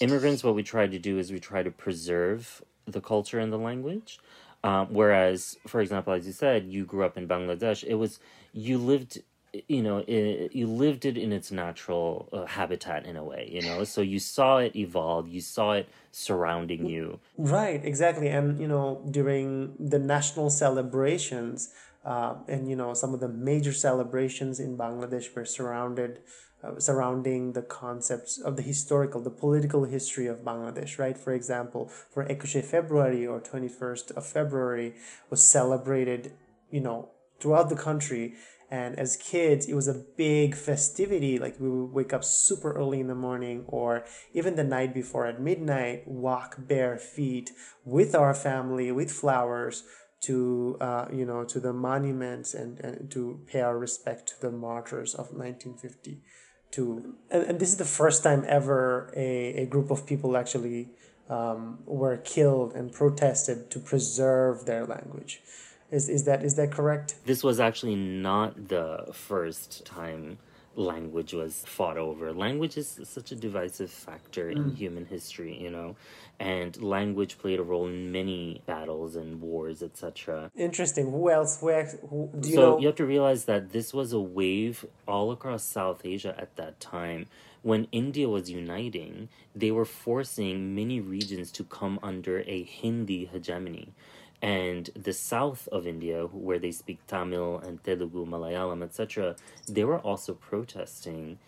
immigrants 0.00 0.42
what 0.44 0.54
we 0.54 0.62
try 0.62 0.86
to 0.86 0.98
do 0.98 1.18
is 1.18 1.32
we 1.32 1.40
try 1.40 1.62
to 1.64 1.70
preserve 1.70 2.62
the 2.86 3.00
culture 3.00 3.40
and 3.40 3.52
the 3.52 3.58
language. 3.58 4.20
Um, 4.62 4.88
whereas 4.90 5.56
for 5.66 5.80
example 5.80 6.12
as 6.12 6.26
you 6.26 6.32
said 6.32 6.66
you 6.66 6.84
grew 6.84 7.04
up 7.04 7.18
in 7.18 7.26
bangladesh. 7.26 7.82
It 7.84 7.96
was 7.96 8.20
you 8.52 8.78
lived 8.78 9.20
you 9.66 9.82
know 9.82 10.04
it, 10.06 10.54
you 10.54 10.68
lived 10.68 11.04
it 11.04 11.18
in 11.18 11.32
its 11.32 11.50
natural 11.50 12.28
uh, 12.32 12.46
habitat 12.46 13.04
in 13.04 13.16
a 13.16 13.24
way 13.24 13.50
you 13.50 13.62
know? 13.62 13.82
So 13.82 14.00
you 14.00 14.20
saw 14.20 14.58
it 14.58 14.76
evolve. 14.76 15.26
You 15.28 15.40
saw 15.40 15.72
it 15.72 15.88
surrounding 16.12 16.86
you. 16.86 17.18
Right 17.36 17.84
exactly. 17.84 18.28
And 18.28 18.60
you 18.60 18.68
know 18.68 19.04
during 19.10 19.74
the 19.80 19.98
national 19.98 20.50
celebrations 20.50 21.74
uh, 22.04 22.34
and 22.48 22.68
you 22.68 22.76
know 22.76 22.94
some 22.94 23.14
of 23.14 23.20
the 23.20 23.28
major 23.28 23.72
celebrations 23.72 24.58
in 24.60 24.76
bangladesh 24.76 25.34
were 25.34 25.44
surrounded 25.44 26.20
uh, 26.62 26.78
surrounding 26.78 27.52
the 27.52 27.62
concepts 27.62 28.38
of 28.38 28.56
the 28.56 28.62
historical 28.62 29.20
the 29.20 29.30
political 29.30 29.84
history 29.84 30.26
of 30.26 30.38
bangladesh 30.38 30.98
right 30.98 31.18
for 31.18 31.32
example 31.32 31.90
for 32.10 32.24
ekushe 32.26 32.64
february 32.64 33.26
or 33.26 33.40
21st 33.40 34.10
of 34.12 34.26
february 34.26 34.94
was 35.30 35.42
celebrated 35.42 36.32
you 36.70 36.80
know 36.80 37.10
throughout 37.38 37.68
the 37.68 37.76
country 37.76 38.34
and 38.70 38.96
as 39.00 39.16
kids, 39.16 39.66
it 39.66 39.74
was 39.74 39.88
a 39.88 40.04
big 40.16 40.54
festivity. 40.54 41.38
Like 41.40 41.58
we 41.58 41.68
would 41.68 41.92
wake 41.92 42.12
up 42.12 42.22
super 42.22 42.72
early 42.72 43.00
in 43.00 43.08
the 43.08 43.16
morning 43.16 43.64
or 43.66 44.04
even 44.32 44.54
the 44.54 44.62
night 44.62 44.94
before 44.94 45.26
at 45.26 45.40
midnight, 45.40 46.06
walk 46.06 46.54
bare 46.56 46.96
feet 46.96 47.50
with 47.84 48.14
our 48.14 48.32
family, 48.32 48.92
with 48.92 49.10
flowers 49.10 49.82
to, 50.22 50.76
uh, 50.80 51.06
you 51.12 51.24
know, 51.24 51.44
to 51.44 51.60
the 51.60 51.72
monuments 51.72 52.54
and, 52.54 52.78
and 52.80 53.10
to 53.10 53.40
pay 53.46 53.60
our 53.60 53.78
respect 53.78 54.28
to 54.28 54.40
the 54.40 54.50
martyrs 54.50 55.14
of 55.14 55.32
1950. 55.32 56.22
To, 56.72 57.16
and, 57.30 57.44
and 57.44 57.58
this 57.58 57.70
is 57.70 57.78
the 57.78 57.84
first 57.84 58.22
time 58.22 58.44
ever 58.46 59.12
a, 59.16 59.62
a 59.62 59.66
group 59.66 59.90
of 59.90 60.06
people 60.06 60.36
actually 60.36 60.90
um, 61.28 61.78
were 61.86 62.18
killed 62.18 62.74
and 62.74 62.92
protested 62.92 63.70
to 63.70 63.78
preserve 63.78 64.66
their 64.66 64.84
language. 64.84 65.40
Is 65.90 66.08
is 66.08 66.24
that 66.24 66.44
is 66.44 66.54
that 66.54 66.70
correct? 66.70 67.16
This 67.24 67.42
was 67.42 67.58
actually 67.58 67.96
not 67.96 68.68
the 68.68 69.08
first 69.12 69.84
time 69.84 70.38
language 70.80 71.32
was 71.32 71.62
fought 71.66 71.98
over. 71.98 72.32
Language 72.32 72.76
is 72.76 73.00
such 73.04 73.30
a 73.32 73.36
divisive 73.36 73.90
factor 73.90 74.50
in 74.50 74.70
mm. 74.70 74.76
human 74.76 75.04
history, 75.06 75.56
you 75.60 75.70
know, 75.70 75.96
and 76.38 76.82
language 76.82 77.38
played 77.38 77.60
a 77.60 77.62
role 77.62 77.86
in 77.86 78.10
many 78.10 78.62
battles 78.66 79.14
and 79.14 79.40
wars, 79.40 79.82
etc. 79.82 80.50
Interesting. 80.56 81.10
Who 81.10 81.30
else? 81.30 81.58
Where? 81.60 81.84
Who, 82.08 82.30
do 82.40 82.48
you 82.48 82.54
so 82.54 82.60
know? 82.62 82.78
you 82.80 82.86
have 82.86 82.96
to 82.96 83.06
realize 83.06 83.44
that 83.44 83.72
this 83.72 83.92
was 83.92 84.12
a 84.12 84.20
wave 84.20 84.84
all 85.06 85.30
across 85.30 85.64
South 85.64 86.00
Asia 86.04 86.34
at 86.38 86.56
that 86.56 86.80
time. 86.80 87.26
When 87.62 87.88
India 87.92 88.26
was 88.26 88.50
uniting, 88.50 89.28
they 89.54 89.70
were 89.70 89.84
forcing 89.84 90.74
many 90.74 90.98
regions 90.98 91.52
to 91.52 91.64
come 91.64 92.00
under 92.02 92.40
a 92.46 92.62
Hindi 92.62 93.26
hegemony 93.26 93.92
and 94.42 94.90
the 94.94 95.12
south 95.12 95.68
of 95.70 95.86
India, 95.86 96.24
where 96.26 96.58
they 96.58 96.72
speak 96.72 97.06
Tamil 97.06 97.58
and 97.58 97.82
Telugu, 97.84 98.24
Malayalam, 98.26 98.82
etc., 98.82 99.36
they 99.68 99.84
were 99.84 99.98
also 99.98 100.34
protesting 100.34 101.38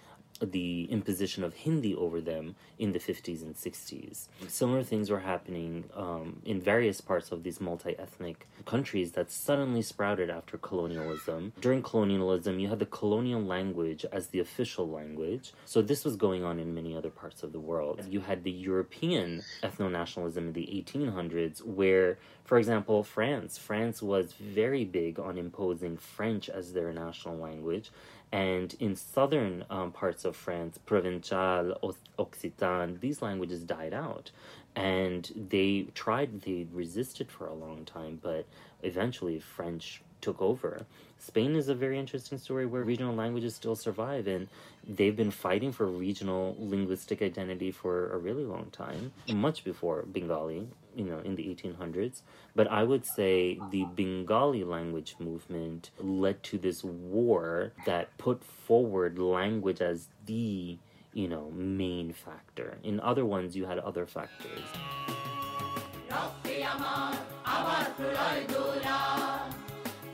the 0.42 0.84
imposition 0.90 1.44
of 1.44 1.54
Hindi 1.54 1.94
over 1.94 2.20
them 2.20 2.56
in 2.78 2.92
the 2.92 2.98
50s 2.98 3.42
and 3.42 3.54
60s. 3.54 4.28
Similar 4.48 4.82
things 4.82 5.10
were 5.10 5.20
happening 5.20 5.84
um, 5.94 6.40
in 6.44 6.60
various 6.60 7.00
parts 7.00 7.30
of 7.30 7.42
these 7.42 7.60
multi 7.60 7.96
ethnic 7.98 8.48
countries 8.64 9.12
that 9.12 9.30
suddenly 9.30 9.82
sprouted 9.82 10.30
after 10.30 10.58
colonialism. 10.58 11.52
During 11.60 11.82
colonialism, 11.82 12.58
you 12.58 12.68
had 12.68 12.78
the 12.78 12.86
colonial 12.86 13.40
language 13.40 14.04
as 14.12 14.28
the 14.28 14.40
official 14.40 14.88
language. 14.88 15.52
So 15.64 15.82
this 15.82 16.04
was 16.04 16.16
going 16.16 16.44
on 16.44 16.58
in 16.58 16.74
many 16.74 16.96
other 16.96 17.10
parts 17.10 17.42
of 17.42 17.52
the 17.52 17.60
world. 17.60 18.00
You 18.08 18.20
had 18.20 18.42
the 18.42 18.50
European 18.50 19.42
ethno 19.62 19.90
nationalism 19.90 20.48
in 20.48 20.52
the 20.52 20.66
1800s, 20.66 21.64
where, 21.64 22.18
for 22.44 22.58
example, 22.58 23.02
France. 23.02 23.58
France 23.58 24.02
was 24.02 24.32
very 24.32 24.84
big 24.84 25.18
on 25.18 25.38
imposing 25.38 25.96
French 25.96 26.48
as 26.48 26.72
their 26.72 26.92
national 26.92 27.38
language 27.38 27.90
and 28.32 28.74
in 28.80 28.96
southern 28.96 29.64
um, 29.68 29.92
parts 29.92 30.24
of 30.24 30.34
France, 30.34 30.78
Provençal, 30.86 31.76
Occitan, 32.18 32.98
these 33.00 33.20
languages 33.20 33.62
died 33.62 33.92
out. 33.92 34.30
And 34.74 35.30
they 35.50 35.86
tried, 35.94 36.40
they 36.40 36.66
resisted 36.72 37.30
for 37.30 37.46
a 37.46 37.52
long 37.54 37.84
time, 37.84 38.18
but 38.22 38.46
eventually 38.82 39.38
French 39.38 40.00
took 40.22 40.40
over. 40.40 40.86
Spain 41.18 41.54
is 41.54 41.68
a 41.68 41.74
very 41.74 41.98
interesting 41.98 42.38
story 42.38 42.64
where 42.64 42.82
regional 42.82 43.14
languages 43.14 43.54
still 43.54 43.76
survive, 43.76 44.26
and 44.26 44.48
they've 44.88 45.14
been 45.14 45.30
fighting 45.30 45.70
for 45.70 45.86
regional 45.86 46.56
linguistic 46.58 47.20
identity 47.20 47.70
for 47.70 48.10
a 48.12 48.16
really 48.16 48.44
long 48.44 48.70
time, 48.72 49.12
much 49.28 49.62
before 49.62 50.04
Bengali, 50.10 50.66
you 50.95 51.05
know, 51.05 51.19
in 51.19 51.35
the 51.35 51.43
1800s. 51.43 52.21
But 52.55 52.67
I 52.71 52.83
would 52.83 53.05
say 53.05 53.59
the 53.71 53.85
Bengali 53.95 54.63
language 54.63 55.15
movement 55.19 55.91
led 55.99 56.41
to 56.43 56.57
this 56.57 56.83
war 56.83 57.73
that 57.85 58.17
put 58.17 58.43
forward 58.43 59.19
language 59.19 59.81
as 59.81 60.09
the, 60.25 60.77
you 61.13 61.27
know, 61.27 61.51
main 61.51 62.13
factor. 62.13 62.77
In 62.83 62.99
other 62.99 63.25
ones, 63.25 63.55
you 63.55 63.65
had 63.65 63.79
other 63.79 64.05
factors. 64.05 64.63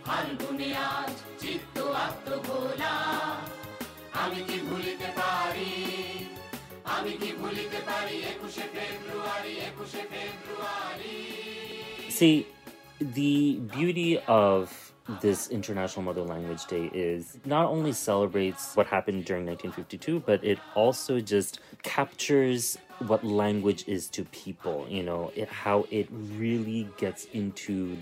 ফাল্গুনে 0.05 0.69
আজ 0.95 1.13
চিত্ত 1.41 1.77
আত্মভোলা 2.05 2.95
আমি 4.21 4.39
কি 4.47 4.57
ভুলিতে 4.67 5.09
পারি 5.19 5.71
আমি 6.97 7.11
কি 7.21 7.29
ভুলিতে 7.41 7.79
পারি 7.89 8.15
একুশে 8.33 8.65
ফেব্রুয়ারি 8.75 9.53
একুশে 9.69 10.03
ফেব্রুয়ারি 10.13 11.17
See, 12.19 12.37
the 13.21 13.35
beauty 13.77 14.11
of 14.45 14.59
this 15.21 15.39
International 15.49 16.03
Mother 16.03 16.21
Language 16.33 16.63
Day 16.67 16.85
is 16.93 17.37
not 17.45 17.65
only 17.65 17.91
celebrates 17.91 18.75
what 18.77 18.87
happened 18.87 19.25
during 19.25 19.45
1952, 19.45 20.19
but 20.29 20.39
it 20.43 20.59
also 20.75 21.19
just 21.19 21.59
captures 21.81 22.77
what 22.99 23.21
language 23.23 23.83
is 23.87 24.07
to 24.09 24.23
people, 24.25 24.85
you 24.89 25.03
know, 25.03 25.31
it, 25.35 25.49
how 25.49 25.85
it 25.91 26.07
really 26.43 26.87
gets 26.97 27.25
into 27.33 27.97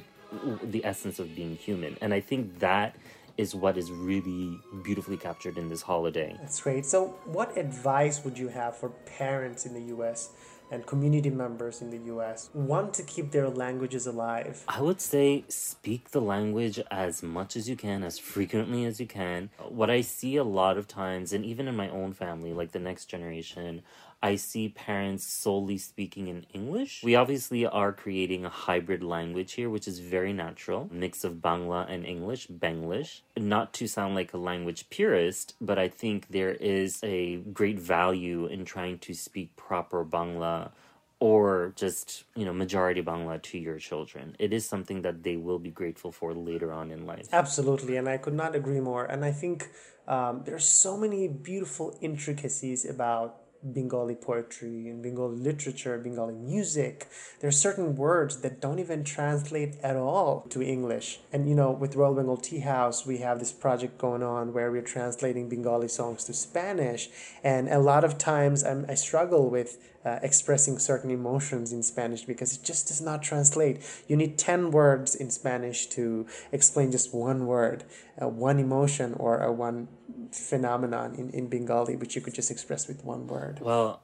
the 0.63 0.83
essence 0.85 1.17
of 1.19 1.35
being 1.35 1.55
human. 1.55 1.97
And 2.01 2.13
I 2.13 2.19
think 2.19 2.59
that 2.59 2.95
is 3.36 3.54
what 3.54 3.76
is 3.76 3.92
really 3.92 4.60
beautifully 4.82 5.16
captured 5.16 5.58
in 5.58 5.68
this 5.68 5.82
holiday. 5.82 6.36
That's 6.40 6.60
great. 6.60 6.86
So, 6.86 7.16
what 7.24 7.56
advice 7.56 8.24
would 8.24 8.38
you 8.38 8.48
have 8.48 8.76
for 8.76 8.90
parents 9.18 9.66
in 9.66 9.74
the 9.74 9.94
US 9.96 10.30
and 10.70 10.84
community 10.84 11.30
members 11.30 11.80
in 11.80 11.90
the 11.90 12.12
US 12.12 12.50
want 12.52 12.92
to 12.94 13.02
keep 13.02 13.30
their 13.30 13.48
languages 13.48 14.06
alive? 14.06 14.64
I 14.68 14.80
would 14.80 15.00
say 15.00 15.44
speak 15.48 16.10
the 16.10 16.20
language 16.20 16.80
as 16.90 17.22
much 17.22 17.56
as 17.56 17.68
you 17.68 17.76
can, 17.76 18.02
as 18.02 18.18
frequently 18.18 18.84
as 18.84 18.98
you 19.00 19.06
can. 19.06 19.50
What 19.68 19.90
I 19.90 20.00
see 20.00 20.36
a 20.36 20.44
lot 20.44 20.76
of 20.76 20.88
times, 20.88 21.32
and 21.32 21.44
even 21.44 21.68
in 21.68 21.76
my 21.76 21.88
own 21.88 22.12
family, 22.12 22.52
like 22.52 22.72
the 22.72 22.78
next 22.80 23.06
generation, 23.06 23.82
I 24.26 24.34
see 24.34 24.68
parents 24.70 25.24
solely 25.24 25.78
speaking 25.78 26.26
in 26.26 26.46
English. 26.52 27.00
We 27.04 27.14
obviously 27.14 27.64
are 27.64 27.92
creating 27.92 28.44
a 28.44 28.48
hybrid 28.48 29.04
language 29.04 29.52
here, 29.52 29.70
which 29.70 29.86
is 29.86 30.00
very 30.00 30.32
natural 30.32 30.88
mix 30.90 31.22
of 31.22 31.34
Bangla 31.34 31.88
and 31.88 32.04
English, 32.04 32.48
Benglish. 32.48 33.20
Not 33.36 33.72
to 33.74 33.86
sound 33.86 34.16
like 34.16 34.34
a 34.34 34.38
language 34.50 34.90
purist, 34.90 35.54
but 35.60 35.78
I 35.78 35.86
think 35.86 36.26
there 36.30 36.54
is 36.78 36.98
a 37.04 37.36
great 37.60 37.78
value 37.78 38.46
in 38.46 38.64
trying 38.64 38.98
to 39.06 39.14
speak 39.14 39.54
proper 39.54 40.04
Bangla 40.04 40.72
or 41.20 41.72
just 41.76 42.24
you 42.34 42.44
know 42.44 42.52
majority 42.52 43.02
bangla 43.02 43.40
to 43.40 43.56
your 43.56 43.78
children 43.78 44.36
it 44.38 44.52
is 44.52 44.68
something 44.68 45.00
that 45.00 45.22
they 45.22 45.34
will 45.34 45.58
be 45.58 45.70
grateful 45.70 46.12
for 46.12 46.34
later 46.34 46.70
on 46.70 46.90
in 46.90 47.06
life 47.06 47.26
absolutely 47.32 47.96
and 47.96 48.06
i 48.06 48.18
could 48.18 48.34
not 48.34 48.54
agree 48.54 48.80
more 48.80 49.06
and 49.06 49.24
i 49.24 49.32
think 49.32 49.70
um, 50.08 50.44
are 50.52 50.58
so 50.58 50.94
many 50.94 51.26
beautiful 51.26 51.96
intricacies 52.02 52.84
about 52.84 53.45
Bengali 53.72 54.14
poetry 54.14 54.88
and 54.88 55.02
Bengali 55.02 55.36
literature, 55.36 55.98
Bengali 55.98 56.34
music. 56.34 57.08
There 57.40 57.48
are 57.48 57.52
certain 57.52 57.96
words 57.96 58.38
that 58.38 58.60
don't 58.60 58.78
even 58.78 59.04
translate 59.04 59.76
at 59.82 59.96
all 59.96 60.46
to 60.50 60.62
English. 60.62 61.20
And 61.32 61.48
you 61.48 61.54
know, 61.54 61.70
with 61.70 61.96
Royal 61.96 62.14
Bengal 62.14 62.36
Tea 62.36 62.60
House, 62.60 63.06
we 63.06 63.18
have 63.18 63.38
this 63.38 63.52
project 63.52 63.98
going 63.98 64.22
on 64.22 64.52
where 64.52 64.70
we're 64.70 64.82
translating 64.82 65.48
Bengali 65.48 65.88
songs 65.88 66.24
to 66.24 66.32
Spanish. 66.32 67.08
And 67.42 67.68
a 67.68 67.78
lot 67.78 68.04
of 68.04 68.18
times 68.18 68.64
I'm, 68.64 68.86
I 68.88 68.94
struggle 68.94 69.50
with 69.50 69.78
uh, 70.06 70.20
expressing 70.22 70.78
certain 70.78 71.10
emotions 71.10 71.72
in 71.72 71.82
Spanish 71.82 72.22
because 72.24 72.56
it 72.56 72.62
just 72.62 72.86
does 72.86 73.00
not 73.00 73.22
translate. 73.22 73.82
You 74.06 74.16
need 74.16 74.38
10 74.38 74.70
words 74.70 75.16
in 75.16 75.30
Spanish 75.30 75.86
to 75.88 76.26
explain 76.52 76.92
just 76.92 77.12
one 77.12 77.46
word, 77.46 77.82
uh, 78.22 78.28
one 78.28 78.60
emotion, 78.60 79.14
or 79.14 79.40
a 79.40 79.52
one 79.52 79.88
phenomenon 80.30 81.16
in, 81.16 81.30
in 81.30 81.48
Bengali, 81.48 81.96
which 81.96 82.14
you 82.14 82.22
could 82.22 82.34
just 82.34 82.52
express 82.52 82.86
with 82.86 83.04
one 83.04 83.26
word. 83.26 83.58
Well, 83.60 84.00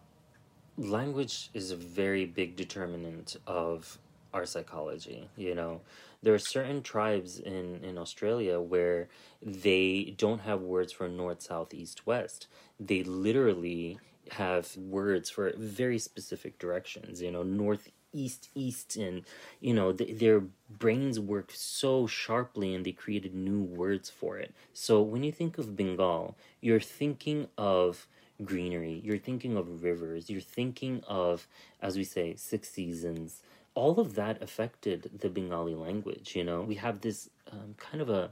language 0.77 1.51
is 1.55 1.71
a 1.71 1.77
very 1.77 2.27
big 2.27 2.57
determinant 2.57 3.37
of 3.47 3.99
our 4.35 4.45
psychology. 4.45 5.29
You 5.37 5.55
know, 5.55 5.83
there 6.21 6.35
are 6.35 6.39
certain 6.41 6.83
tribes 6.83 7.39
in, 7.39 7.85
in 7.85 7.97
Australia 7.97 8.61
where 8.61 9.09
they 9.41 10.15
don't 10.19 10.41
have 10.41 10.63
words 10.63 10.93
for 10.93 11.09
north, 11.09 11.43
south, 11.43 11.73
east, 11.73 12.09
west. 12.09 12.49
They 12.81 13.05
literally 13.05 14.01
have 14.31 14.77
words 14.77 15.31
for 15.31 15.53
very 15.57 15.99
specific 15.99 16.59
directions, 16.59 17.21
you 17.21 17.31
know, 17.31 17.43
north, 17.43 17.91
east, 18.13 18.49
east, 18.55 18.97
and, 18.97 19.23
you 19.61 19.75
know, 19.75 19.93
th- 19.93 20.19
their 20.19 20.43
brains 20.79 21.19
worked 21.19 21.57
so 21.57 22.07
sharply 22.07 22.75
and 22.75 22.85
they 22.85 22.93
created 22.93 23.35
new 23.35 23.61
words 23.61 24.11
for 24.11 24.39
it. 24.39 24.55
So 24.73 25.01
when 25.03 25.23
you 25.23 25.33
think 25.33 25.59
of 25.59 25.77
Bengal, 25.77 26.37
you're 26.61 26.81
thinking 26.81 27.49
of 27.59 28.07
greenery, 28.45 29.01
you're 29.05 29.19
thinking 29.19 29.57
of 29.57 29.83
rivers, 29.83 30.29
you're 30.31 30.41
thinking 30.41 31.03
of, 31.07 31.47
as 31.81 31.97
we 31.97 32.05
say, 32.05 32.35
six 32.37 32.71
seasons. 32.71 33.43
All 33.75 33.99
of 33.99 34.15
that 34.17 34.43
affected 34.43 35.11
the 35.21 35.31
Bengali 35.31 35.75
language, 35.75 36.37
you 36.37 36.45
know. 36.45 36.61
We 36.61 36.75
have 36.77 37.01
this 37.01 37.31
um, 37.51 37.75
kind 37.79 38.03
of 38.03 38.11
a, 38.11 38.31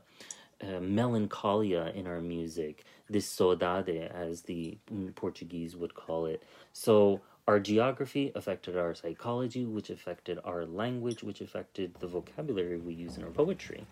a 0.61 0.81
melancholia 0.81 1.93
in 1.95 2.07
our 2.07 2.21
music, 2.21 2.85
this 3.09 3.27
saudade, 3.27 4.11
as 4.13 4.43
the 4.43 4.79
Portuguese 5.15 5.77
would 5.77 5.95
call 5.95 6.27
it. 6.27 6.43
So 6.73 7.21
our 7.49 7.59
geography 7.59 8.31
affected 8.35 8.77
our 8.77 8.95
psychology, 8.95 9.65
which 9.65 9.91
affected 9.91 10.39
our 10.45 10.65
language, 10.67 11.23
which 11.23 11.41
affected 11.41 11.95
the 12.01 12.07
vocabulary 12.07 12.79
we 12.79 12.95
use 12.95 13.17
in 13.17 13.25
our 13.25 13.31
poetry. 13.31 13.87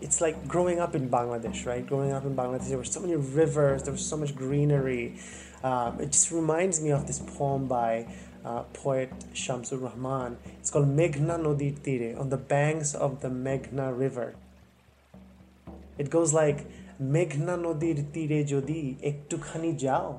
It's 0.00 0.20
like 0.20 0.46
growing 0.46 0.80
up 0.80 0.94
in 0.94 1.08
Bangladesh, 1.08 1.64
right? 1.64 1.86
Growing 1.86 2.12
up 2.12 2.24
in 2.24 2.34
Bangladesh, 2.34 2.68
there 2.68 2.78
were 2.78 2.84
so 2.84 3.00
many 3.00 3.16
rivers, 3.16 3.84
there 3.84 3.92
was 3.92 4.04
so 4.04 4.16
much 4.16 4.34
greenery. 4.34 5.18
Um, 5.62 6.00
it 6.00 6.10
just 6.10 6.30
reminds 6.32 6.80
me 6.80 6.90
of 6.90 7.06
this 7.06 7.20
poem 7.20 7.66
by 7.66 8.12
uh, 8.45 8.63
poet 8.73 9.11
Shamsur 9.33 9.81
Rahman. 9.81 10.37
It's 10.59 10.69
called 10.69 10.87
Meghna 10.87 11.37
Nodir 11.39 11.75
Tire, 11.83 12.17
on 12.17 12.29
the 12.29 12.37
banks 12.37 12.93
of 12.93 13.21
the 13.21 13.29
Meghna 13.29 13.97
River. 13.97 14.35
It 15.97 16.09
goes 16.09 16.33
like, 16.33 16.65
মেঘনা 17.15 17.55
নদীর 17.65 17.97
তীরে 18.13 18.39
যদি 18.53 18.79
একটুখানি 19.09 19.71
যাও 19.85 20.09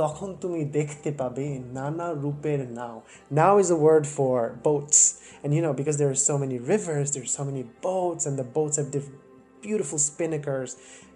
তখন 0.00 0.28
তুমি 0.42 0.60
দেখতে 0.78 1.10
পাবে 1.20 1.46
নানা 1.78 2.06
রূপের 2.22 2.60
নাও 2.78 2.96
now 3.40 3.52
is 3.62 3.68
a 3.76 3.78
word 3.88 4.04
for 4.16 4.36
boats 4.68 4.98
and 5.42 5.50
you 5.56 5.62
know 5.64 5.74
because 5.80 5.96
there 6.00 6.10
are 6.14 6.22
so 6.30 6.34
many 6.44 6.56
rivers 6.74 7.06
there's 7.14 7.34
so 7.40 7.44
many 7.50 7.64
boats 7.86 8.22
and 8.28 8.34
the 8.42 8.48
boats 8.56 8.76
have 8.80 8.88
diff- 8.96 9.16
beautiful 9.66 9.98
spinnakers 10.10 10.70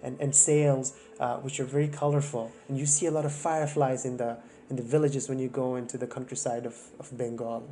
and, 0.05 0.13
and 0.23 0.31
sails 0.47 0.87
uh, 1.23 1.35
which 1.43 1.57
are 1.61 1.69
very 1.77 1.89
colorful 2.01 2.45
and 2.67 2.73
you 2.81 2.87
see 2.95 3.05
a 3.11 3.13
lot 3.17 3.25
of 3.29 3.33
fireflies 3.47 4.01
in 4.09 4.15
the 4.21 4.31
in 4.70 4.76
the 4.76 4.82
villages 4.82 5.28
when 5.28 5.38
you 5.38 5.48
go 5.48 5.76
into 5.76 5.98
the 5.98 6.06
countryside 6.06 6.64
of, 6.64 6.76
of 6.98 7.16
Bengal 7.18 7.68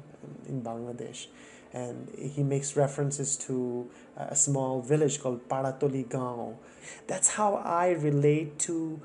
in 0.47 0.61
Bangladesh 0.63 1.29
and 1.73 2.09
he 2.17 2.43
makes 2.43 2.77
references 2.77 3.37
to 3.37 3.91
a 4.17 4.35
small 4.35 4.81
village 4.81 5.21
called 5.21 5.49
Paratoli 5.49 6.09
Gao. 6.09 6.57
That's 7.07 7.29
how 7.29 7.57
I 7.57 7.91
relate 7.91 8.59
to 8.61 9.01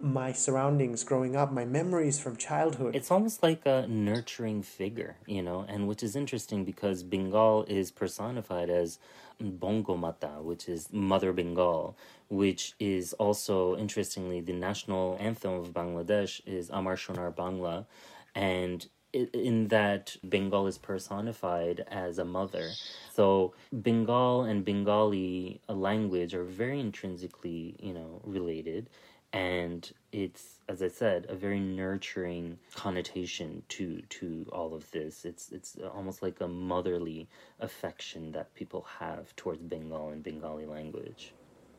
my 0.00 0.30
surroundings 0.32 1.02
growing 1.04 1.36
up, 1.36 1.50
my 1.50 1.64
memories 1.64 2.18
from 2.18 2.36
childhood. 2.36 2.94
It's 2.94 3.10
almost 3.10 3.42
like 3.42 3.64
a 3.64 3.86
nurturing 3.88 4.62
figure, 4.62 5.16
you 5.26 5.42
know, 5.42 5.64
and 5.68 5.88
which 5.88 6.02
is 6.02 6.14
interesting 6.14 6.64
because 6.64 7.02
Bengal 7.02 7.64
is 7.66 7.90
personified 7.90 8.68
as 8.68 8.98
Bongo 9.40 9.96
Mata, 9.96 10.42
which 10.42 10.68
is 10.68 10.92
Mother 10.92 11.32
Bengal, 11.32 11.96
which 12.28 12.74
is 12.78 13.12
also 13.14 13.76
interestingly 13.76 14.40
the 14.40 14.52
national 14.52 15.16
anthem 15.20 15.54
of 15.54 15.72
Bangladesh 15.72 16.40
is 16.46 16.70
Amar 16.70 16.96
Shonar 16.96 17.34
Bangla, 17.34 17.86
and 18.34 18.86
in 19.12 19.68
that 19.68 20.16
Bengal 20.24 20.66
is 20.66 20.76
personified 20.76 21.84
as 21.88 22.18
a 22.18 22.24
mother. 22.24 22.70
So 23.14 23.54
Bengal 23.72 24.42
and 24.42 24.64
Bengali 24.64 25.60
language 25.68 26.34
are 26.34 26.44
very 26.44 26.80
intrinsically, 26.80 27.76
you 27.80 27.94
know, 27.94 28.20
related 28.24 28.90
and 29.32 29.92
it's 30.12 30.60
as 30.68 30.82
I 30.82 30.88
said 30.88 31.26
a 31.28 31.34
very 31.34 31.60
nurturing 31.60 32.58
connotation 32.74 33.62
to 33.70 34.00
to 34.08 34.46
all 34.52 34.72
of 34.74 34.90
this. 34.92 35.24
It's 35.24 35.50
it's 35.50 35.76
almost 35.94 36.22
like 36.22 36.40
a 36.40 36.48
motherly 36.48 37.28
affection 37.60 38.32
that 38.32 38.54
people 38.54 38.86
have 38.98 39.34
towards 39.36 39.62
Bengal 39.62 40.08
and 40.10 40.22
Bengali 40.22 40.66
language 40.66 41.34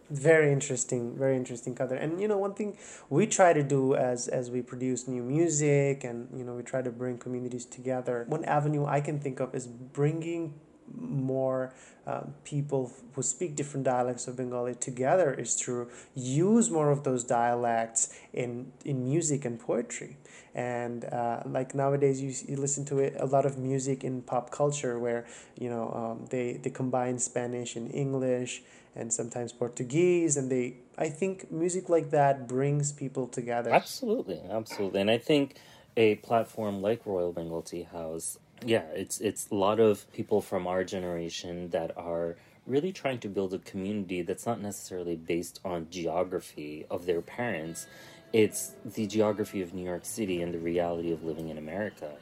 very 0.09 0.51
interesting 0.51 1.17
very 1.17 1.35
interesting 1.35 1.75
color 1.75 1.95
and 1.95 2.21
you 2.21 2.27
know 2.27 2.37
one 2.37 2.53
thing 2.53 2.77
we 3.09 3.27
try 3.27 3.51
to 3.53 3.63
do 3.63 3.93
as 3.95 4.27
as 4.27 4.49
we 4.49 4.61
produce 4.61 5.07
new 5.07 5.23
music 5.23 6.03
and 6.03 6.27
you 6.37 6.43
know 6.43 6.53
we 6.53 6.63
try 6.63 6.81
to 6.81 6.91
bring 6.91 7.17
communities 7.17 7.65
together 7.65 8.25
one 8.27 8.43
avenue 8.45 8.85
i 8.85 9.01
can 9.01 9.19
think 9.19 9.39
of 9.39 9.53
is 9.53 9.67
bringing 9.67 10.53
more 10.95 11.73
uh, 12.05 12.21
people 12.45 12.93
who 13.13 13.21
speak 13.21 13.55
different 13.55 13.83
dialects 13.85 14.27
of 14.27 14.37
bengali 14.37 14.75
together 14.75 15.33
is 15.33 15.55
to 15.55 15.87
use 16.15 16.69
more 16.71 16.89
of 16.89 17.03
those 17.03 17.23
dialects 17.23 18.17
in 18.33 18.71
in 18.85 19.03
music 19.03 19.43
and 19.45 19.59
poetry. 19.59 20.17
And 20.55 21.05
uh, 21.05 21.43
like 21.45 21.75
nowadays 21.75 22.21
you, 22.21 22.33
you 22.47 22.59
listen 22.59 22.83
to 22.85 22.99
it 22.99 23.15
a 23.19 23.25
lot 23.25 23.45
of 23.45 23.57
music 23.57 24.03
in 24.03 24.21
pop 24.23 24.49
culture 24.49 24.97
where 24.97 25.25
you 25.59 25.69
know 25.69 25.91
um, 25.93 26.25
they 26.29 26.53
they 26.53 26.69
combine 26.69 27.19
spanish 27.19 27.75
and 27.75 27.93
english 27.93 28.63
and 28.97 29.13
sometimes 29.13 29.51
Portuguese, 29.53 30.37
and 30.37 30.51
they. 30.51 30.77
I 30.97 31.09
think 31.09 31.51
music 31.51 31.89
like 31.89 32.09
that 32.11 32.47
brings 32.47 32.91
people 32.91 33.27
together. 33.27 33.71
Absolutely, 33.71 34.41
absolutely, 34.49 35.01
and 35.01 35.11
I 35.11 35.19
think 35.19 35.55
a 35.95 36.15
platform 36.15 36.81
like 36.81 37.05
Royal 37.05 37.31
Bengal 37.31 37.61
Tea 37.61 37.83
House, 37.83 38.37
yeah, 38.65 38.85
it's 38.93 39.19
it's 39.21 39.49
a 39.51 39.55
lot 39.55 39.79
of 39.79 40.11
people 40.13 40.41
from 40.41 40.67
our 40.67 40.83
generation 40.83 41.69
that 41.69 41.95
are 41.97 42.37
really 42.65 42.91
trying 42.91 43.19
to 43.19 43.29
build 43.29 43.53
a 43.53 43.59
community 43.59 44.21
that's 44.21 44.45
not 44.45 44.59
necessarily 44.61 45.15
based 45.15 45.59
on 45.63 45.87
geography 45.89 46.85
of 46.89 47.05
their 47.05 47.21
parents. 47.21 47.87
It's 48.33 48.73
the 48.83 49.07
geography 49.07 49.61
of 49.61 49.73
New 49.73 49.85
York 49.85 50.05
City 50.05 50.41
and 50.41 50.53
the 50.53 50.59
reality 50.59 51.11
of 51.11 51.23
living 51.23 51.47
in 51.49 51.57
America. 51.57 52.17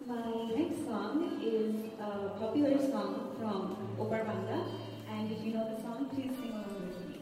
My 0.00 0.22
next 0.48 0.86
song 0.86 1.38
is 1.40 1.74
a 2.24 2.28
popular 2.30 2.78
song 2.78 3.32
from 3.36 3.76
Opar 3.98 4.24
Banda. 4.24 4.64
And 5.18 5.32
if 5.32 5.44
you 5.44 5.52
know 5.52 5.66
the 5.68 5.82
song, 5.82 6.08
please 6.14 6.30
sing 6.38 6.52
along 6.52 6.78
with 6.78 7.08
me. 7.08 7.18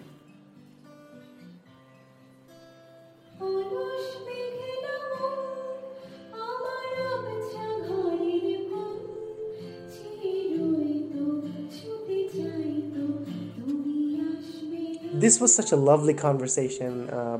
This 15.14 15.40
was 15.40 15.54
such 15.54 15.72
a 15.72 15.76
lovely 15.76 16.12
conversation, 16.12 17.08
uh, 17.08 17.38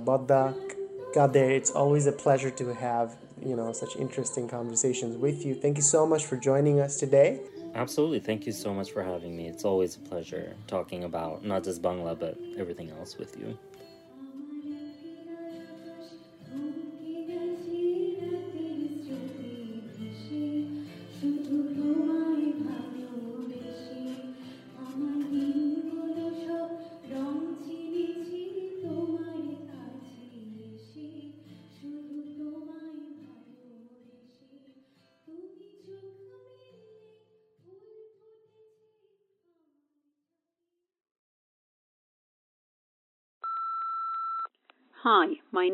Badda 1.17 1.33
there. 1.33 1.51
It's 1.51 1.71
always 1.71 2.07
a 2.07 2.13
pleasure 2.13 2.51
to 2.51 2.75
have 2.75 3.17
you 3.43 3.57
know 3.57 3.73
such 3.73 3.97
interesting 3.97 4.49
conversations 4.49 5.17
with 5.17 5.45
you. 5.47 5.55
Thank 5.55 5.77
you 5.79 5.83
so 5.83 6.07
much 6.07 6.27
for 6.27 6.37
joining 6.37 6.81
us 6.81 6.99
today. 6.99 7.41
Absolutely. 7.75 8.21
Thank 8.21 8.47
you 8.47 8.53
so 8.53 8.73
much 8.73 8.93
for 8.93 9.03
having 9.03 9.37
me. 9.37 9.49
It's 9.49 9.65
always 9.65 9.97
a 9.97 10.01
pleasure 10.01 10.55
talking 10.67 11.05
about 11.05 11.45
not 11.45 11.65
just 11.65 11.83
Bangla, 11.83 12.19
but 12.19 12.39
everything 12.59 12.91
else 12.91 13.17
with 13.19 13.37
you. 13.39 13.59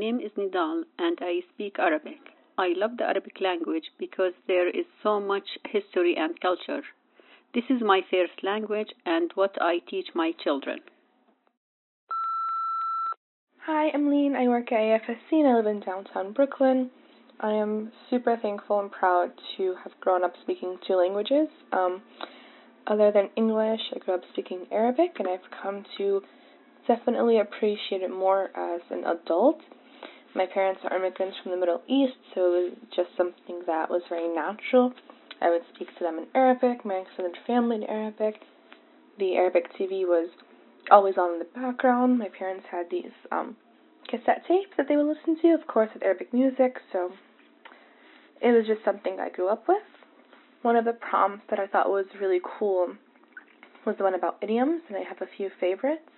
Name 0.03 0.19
is 0.19 0.33
Nidal 0.37 0.83
and 0.99 1.17
I 1.21 1.43
speak 1.55 1.77
Arabic. 1.79 2.19
I 2.59 2.73
love 2.77 2.97
the 2.99 3.05
Arabic 3.05 3.41
language 3.41 3.85
because 4.01 4.33
there 4.49 4.69
is 4.69 4.85
so 5.01 5.21
much 5.21 5.47
history 5.65 6.17
and 6.19 6.41
culture. 6.41 6.83
This 7.55 7.63
is 7.71 7.81
my 7.83 8.01
first 8.11 8.43
language 8.43 8.89
and 9.07 9.31
what 9.37 9.55
I 9.61 9.79
teach 9.89 10.09
my 10.13 10.33
children. 10.43 10.81
Hi, 13.65 13.91
I'm 13.95 14.11
Lean. 14.11 14.35
I 14.35 14.49
work 14.49 14.73
at 14.73 14.81
AFSC 14.81 15.31
and 15.31 15.47
I 15.47 15.55
live 15.55 15.67
in 15.67 15.79
downtown 15.79 16.33
Brooklyn. 16.33 16.91
I 17.39 17.53
am 17.53 17.93
super 18.11 18.37
thankful 18.43 18.81
and 18.81 18.91
proud 18.91 19.31
to 19.57 19.77
have 19.85 19.93
grown 20.01 20.25
up 20.25 20.33
speaking 20.43 20.79
two 20.85 20.97
languages. 20.97 21.47
Um, 21.73 22.03
other 22.89 23.13
than 23.13 23.31
English, 23.37 23.83
I 23.95 24.01
grew 24.01 24.15
up 24.15 24.23
speaking 24.33 24.67
Arabic 24.73 25.13
and 25.21 25.29
I've 25.29 25.49
come 25.63 25.85
to 25.99 26.23
definitely 26.89 27.39
appreciate 27.39 28.03
it 28.03 28.11
more 28.11 28.51
as 28.57 28.81
an 28.91 29.05
adult. 29.05 29.61
My 30.35 30.47
parents 30.47 30.81
are 30.85 30.97
immigrants 30.97 31.37
from 31.43 31.53
the 31.53 31.59
Middle 31.59 31.83
East, 31.87 32.17
so 32.35 32.55
it 32.55 32.71
was 32.71 32.73
just 32.97 33.11
something 33.17 33.63
that 33.67 33.91
was 33.91 34.03
very 34.09 34.29
natural. 34.29 34.93
I 35.43 35.51
would 35.51 35.63
speak 35.75 35.89
to 35.99 36.05
them 36.05 36.19
in 36.19 36.27
Arabic, 36.35 36.85
my 36.85 36.95
extended 36.95 37.37
family 37.47 37.77
in 37.77 37.85
Arabic. 37.85 38.41
The 39.19 39.37
Arabic 39.37 39.75
TV 39.79 40.07
was 40.07 40.31
always 40.91 41.19
on 41.19 41.35
in 41.35 41.39
the 41.39 41.45
background. 41.45 42.19
My 42.19 42.29
parents 42.29 42.65
had 42.71 42.87
these 42.91 43.13
um, 43.31 43.57
cassette 44.09 44.45
tapes 44.49 44.71
that 44.79 44.89
they 44.89 44.97
would 44.97 45.07
listen 45.07 45.37
to, 45.43 45.49
of 45.49 45.67
course, 45.67 45.91
with 45.93 46.03
Arabic 46.03 46.33
music, 46.33 46.79
so 46.93 47.13
it 48.41 48.53
was 48.53 48.67
just 48.67 48.85
something 48.85 49.19
I 49.21 49.29
grew 49.29 49.49
up 49.49 49.69
with. 49.69 49.83
One 50.63 50.77
of 50.77 50.87
the 50.87 50.95
prompts 50.95 51.45
that 51.51 51.59
I 51.59 51.67
thought 51.67 51.91
was 51.91 52.07
really 52.21 52.41
cool 52.59 52.95
was 53.85 53.97
the 53.99 54.05
one 54.05 54.15
about 54.15 54.39
idioms, 54.43 54.83
and 54.89 54.97
I 54.97 55.03
have 55.03 55.21
a 55.21 55.29
few 55.37 55.51
favorites. 55.61 56.09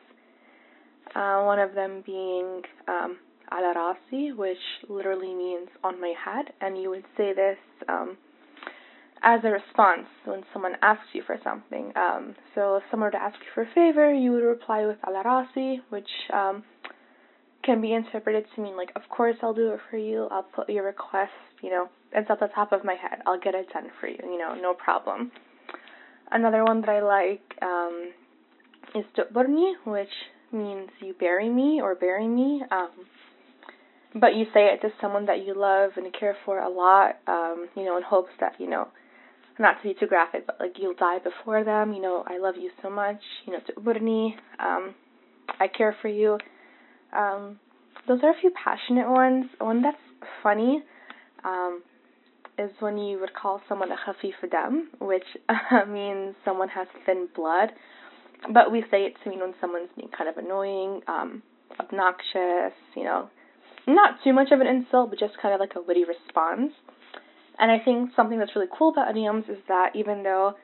Uh, 1.16 1.42
one 1.42 1.59
of 1.59 1.74
them 1.74 2.03
being 2.05 2.62
um, 2.87 3.18
ala 3.52 3.74
rasi, 3.74 4.37
which 4.37 4.59
literally 4.88 5.35
means 5.35 5.68
on 5.83 6.00
my 6.00 6.14
head, 6.24 6.46
and 6.61 6.80
you 6.80 6.90
would 6.90 7.04
say 7.16 7.33
this 7.33 7.59
um, 7.88 8.16
as 9.22 9.40
a 9.44 9.48
response 9.48 10.07
when 10.24 10.42
someone 10.52 10.72
asks 10.83 11.09
you 11.12 11.22
for 11.26 11.37
something. 11.42 11.92
Um, 11.96 12.35
so 12.54 12.76
if 12.76 12.83
someone 12.90 13.09
were 13.09 13.12
to 13.12 13.22
ask 13.22 13.37
you 13.40 13.46
for 13.54 13.62
a 13.62 13.74
favor, 13.74 14.12
you 14.12 14.33
would 14.33 14.44
reply 14.44 14.87
with 14.87 14.98
ala 15.07 15.22
rasi, 15.24 15.78
which 15.90 16.09
um, 16.33 16.62
can 17.64 17.80
be 17.80 17.94
interpreted 17.94 18.44
to 18.54 18.62
mean 18.62 18.76
like, 18.76 18.90
of 18.96 19.02
course 19.09 19.37
I'll 19.42 19.54
do 19.54 19.72
it 19.72 19.80
for 19.90 19.96
you. 19.96 20.28
I'll 20.30 20.42
put 20.42 20.68
your 20.68 20.85
request, 20.85 21.33
you 21.62 21.70
know, 21.70 21.88
it's 22.12 22.30
at 22.30 22.40
the 22.40 22.48
top 22.54 22.72
of 22.72 22.85
my 22.85 22.94
head. 22.94 23.20
I'll 23.26 23.40
get 23.40 23.54
it 23.54 23.66
done 23.72 23.88
for 24.00 24.09
you, 24.09 24.18
you 24.22 24.38
know, 24.38 24.54
no 24.54 24.74
problem. 24.74 25.33
Another 26.30 26.64
one 26.64 26.80
that 26.83 26.90
I 26.90 27.00
like 27.00 27.42
um, 27.62 28.11
is 28.94 29.04
Tuqburni, 29.16 29.74
which 29.85 30.09
means 30.52 30.88
you 31.00 31.14
bury 31.18 31.48
me 31.48 31.80
or 31.83 31.94
bury 31.94 32.28
me. 32.28 32.62
Um, 32.70 32.90
but 34.14 34.35
you 34.35 34.44
say 34.55 34.66
it 34.66 34.81
to 34.83 34.88
someone 35.00 35.27
that 35.27 35.44
you 35.44 35.55
love 35.55 35.92
and 35.96 36.07
care 36.18 36.37
for 36.44 36.59
a 36.59 36.68
lot, 36.68 37.16
um, 37.27 37.68
you 37.77 37.85
know, 37.85 37.96
in 37.96 38.03
hopes 38.03 38.31
that, 38.40 38.55
you 38.59 38.68
know, 38.68 38.88
not 39.59 39.83
to 39.83 39.88
be 39.88 39.94
too 39.98 40.07
graphic, 40.07 40.46
but 40.46 40.57
like 40.61 40.74
you'll 40.79 40.94
die 40.94 41.18
before 41.18 41.64
them, 41.64 41.92
you 41.92 42.03
know, 42.03 42.24
I 42.27 42.38
love 42.38 42.55
you 42.61 42.70
so 42.83 42.90
much, 42.90 43.20
you 43.46 43.53
know, 43.53 43.61
to 43.66 43.72
Tuqburni, 43.72 44.35
um, 44.59 44.94
I 45.61 45.68
care 45.68 45.96
for 46.00 46.09
you. 46.09 46.38
Um, 47.16 47.59
those 48.09 48.20
are 48.22 48.31
a 48.31 48.40
few 48.40 48.50
passionate 48.53 49.09
ones. 49.09 49.46
One 49.59 49.83
that's 49.83 49.96
funny 50.42 50.83
um, 51.44 51.83
is 52.59 52.70
when 52.81 52.98
you 52.98 53.20
would 53.20 53.35
call 53.35 53.61
someone 53.68 53.90
a 53.90 53.96
khafif 53.96 54.33
which 54.98 55.24
means 55.88 56.35
someone 56.44 56.68
has 56.68 56.88
thin 57.07 57.29
blood 57.35 57.70
but 58.53 58.70
we 58.70 58.83
say 58.90 59.05
it 59.05 59.14
to 59.22 59.31
mean 59.31 59.40
when 59.40 59.55
someone's 59.61 59.88
being 59.96 60.11
kind 60.16 60.29
of 60.29 60.37
annoying, 60.37 61.00
um, 61.09 61.42
obnoxious, 61.81 62.77
you 62.96 63.05
know, 63.05 63.29
not 63.86 64.22
too 64.24 64.32
much 64.32 64.48
of 64.50 64.60
an 64.60 64.66
insult, 64.66 65.10
but 65.10 65.18
just 65.18 65.34
kind 65.40 65.54
of 65.54 65.60
like 65.60 65.74
a 65.76 65.82
witty 65.82 66.04
response. 66.04 66.72
And 67.58 67.70
I 67.70 67.78
think 67.78 68.10
something 68.16 68.38
that's 68.38 68.54
really 68.56 68.68
cool 68.76 68.90
about 68.90 69.10
idioms 69.10 69.44
is 69.48 69.58
that 69.68 69.90
even 69.94 70.22
though 70.22 70.54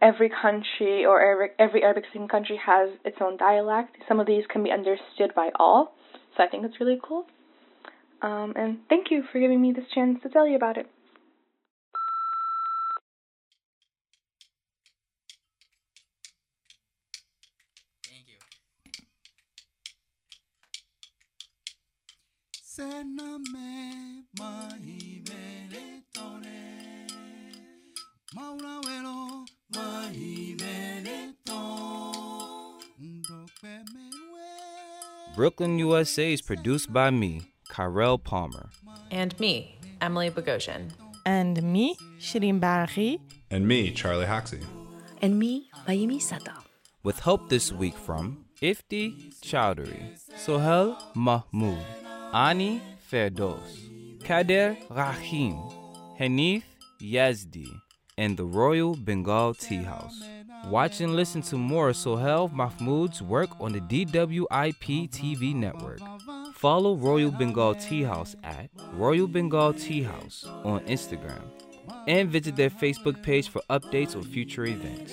every 0.00 0.30
country 0.30 1.04
or 1.04 1.20
every, 1.20 1.48
every 1.58 1.82
Arabic 1.82 2.04
speaking 2.10 2.28
country 2.28 2.60
has 2.64 2.90
its 3.04 3.16
own 3.20 3.36
dialect, 3.36 3.96
some 4.08 4.20
of 4.20 4.26
these 4.26 4.44
can 4.48 4.62
be 4.62 4.70
understood 4.70 5.34
by 5.34 5.50
all. 5.58 5.94
So 6.36 6.42
I 6.44 6.48
think 6.48 6.62
that's 6.62 6.80
really 6.80 7.00
cool. 7.02 7.26
Um, 8.20 8.52
and 8.56 8.78
thank 8.88 9.10
you 9.10 9.24
for 9.32 9.40
giving 9.40 9.60
me 9.60 9.72
this 9.72 9.84
chance 9.94 10.18
to 10.22 10.28
tell 10.28 10.46
you 10.46 10.56
about 10.56 10.76
it. 10.76 10.86
Brooklyn, 35.52 35.78
USA 35.80 36.32
is 36.32 36.40
produced 36.40 36.90
by 36.94 37.10
me, 37.10 37.42
Kyrell 37.68 38.16
Palmer. 38.16 38.70
And 39.10 39.38
me, 39.38 39.76
Emily 40.00 40.30
Bogosian. 40.30 40.92
And 41.26 41.62
me, 41.62 41.94
Shirin 42.18 42.58
Baraghi. 42.58 43.18
And 43.50 43.68
me, 43.68 43.90
Charlie 43.90 44.24
Hoxie. 44.24 44.62
And 45.20 45.38
me, 45.38 45.68
Mayumi 45.86 46.22
Sato. 46.22 46.52
With 47.02 47.20
help 47.20 47.50
this 47.50 47.70
week 47.70 47.98
from 47.98 48.46
Ifti 48.62 49.34
Chowdhury, 49.42 50.18
Sohel 50.38 50.96
Mahmood, 51.14 51.84
Ani 52.32 52.80
Ferdos, 53.10 54.24
Kader 54.24 54.78
Rahim, 54.88 55.58
Hanif 56.18 56.62
Yazdi, 57.02 57.68
and 58.16 58.38
the 58.38 58.46
Royal 58.46 58.94
Bengal 58.94 59.52
Tea 59.52 59.82
House. 59.82 60.18
Watch 60.66 61.00
and 61.00 61.16
listen 61.16 61.42
to 61.42 61.56
more 61.56 61.90
Sohel 61.90 62.50
Mahmood's 62.52 63.20
work 63.20 63.50
on 63.60 63.72
the 63.72 63.80
DWIP 63.80 65.10
TV 65.10 65.54
network. 65.54 66.00
Follow 66.54 66.94
Royal 66.94 67.30
Bengal 67.30 67.74
Tea 67.74 68.02
House 68.04 68.36
at 68.44 68.70
Royal 68.92 69.26
Bengal 69.26 69.74
Tea 69.74 70.02
House 70.02 70.44
on 70.64 70.80
Instagram 70.86 71.42
and 72.06 72.30
visit 72.30 72.56
their 72.56 72.70
Facebook 72.70 73.22
page 73.22 73.48
for 73.48 73.60
updates 73.68 74.14
on 74.14 74.22
future 74.22 74.64
events. 74.64 75.12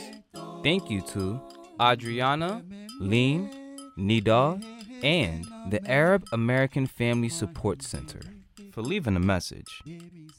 Thank 0.64 0.90
you 0.90 1.02
to 1.14 1.42
Adriana, 1.82 2.64
Lean, 3.00 3.50
Nidal, 3.98 4.64
and 5.04 5.46
the 5.72 5.82
Arab 5.90 6.26
American 6.32 6.86
Family 6.86 7.30
Support 7.30 7.82
Center 7.82 8.22
for 8.72 8.82
leaving 8.82 9.16
a 9.16 9.20
message. 9.20 9.82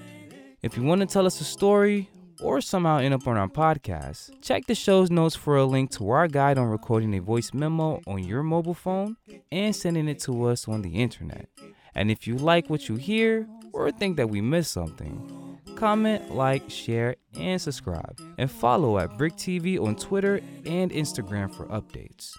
If 0.62 0.78
you 0.78 0.84
want 0.84 1.02
to 1.02 1.08
tell 1.08 1.26
us 1.26 1.42
a 1.42 1.44
story 1.44 2.10
or 2.42 2.62
somehow 2.62 2.98
end 2.98 3.14
up 3.14 3.28
on 3.28 3.38
our 3.38 3.48
podcast, 3.48 4.42
check 4.42 4.66
the 4.68 4.76
show's 4.76 5.12
notes 5.12 5.36
for 5.36 5.58
a 5.58 5.66
link 5.66 5.92
to 5.92 6.10
our 6.10 6.28
guide 6.28 6.58
on 6.58 6.68
recording 6.68 7.14
a 7.16 7.22
voice 7.22 7.54
memo 7.54 8.02
on 8.08 8.24
your 8.24 8.44
mobile 8.44 8.74
phone 8.74 9.16
and 9.52 9.76
sending 9.76 10.08
it 10.08 10.20
to 10.20 10.46
us 10.46 10.68
on 10.68 10.82
the 10.82 10.96
internet. 10.96 11.48
And 11.96 12.10
if 12.10 12.28
you 12.28 12.38
like 12.38 12.70
what 12.70 12.90
you 12.90 12.96
hear 12.96 13.48
or 13.74 13.92
think 13.92 14.18
that 14.18 14.30
we 14.30 14.42
missed 14.42 14.72
something, 14.72 15.51
comment, 15.76 16.32
like, 16.32 16.70
share, 16.70 17.16
and 17.38 17.62
subscribe. 17.62 18.20
And 18.38 18.52
follow 18.52 19.00
at 19.00 19.18
BRIC 19.18 19.36
TV 19.36 19.80
on 19.80 19.96
Twitter 19.96 20.42
and 20.66 20.92
Instagram 20.92 21.54
for 21.54 21.66
updates. 21.68 22.34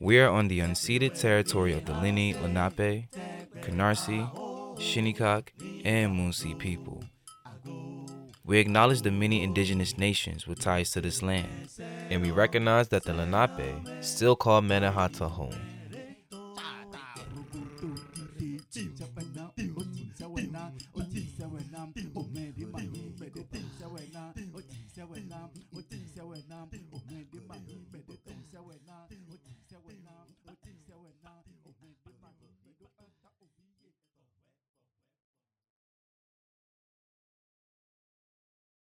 We 0.00 0.18
are 0.18 0.30
on 0.30 0.48
the 0.48 0.60
unceded 0.60 1.20
territory 1.20 1.74
of 1.74 1.84
the 1.84 1.92
Lenni, 1.92 2.32
Lenape, 2.40 3.04
Canarsie, 3.60 4.80
Shinnecock, 4.80 5.52
and 5.84 6.18
Munsee 6.18 6.58
people. 6.58 7.04
We 8.50 8.58
acknowledge 8.58 9.02
the 9.02 9.12
many 9.12 9.44
indigenous 9.44 9.96
nations 9.96 10.48
with 10.48 10.58
ties 10.58 10.90
to 10.90 11.00
this 11.00 11.22
land, 11.22 11.70
and 12.10 12.20
we 12.20 12.32
recognize 12.32 12.88
that 12.88 13.04
the 13.04 13.14
Lenape 13.14 13.80
still 14.00 14.34
call 14.34 14.60
Mannahatta 14.60 15.30
home. 15.30 15.69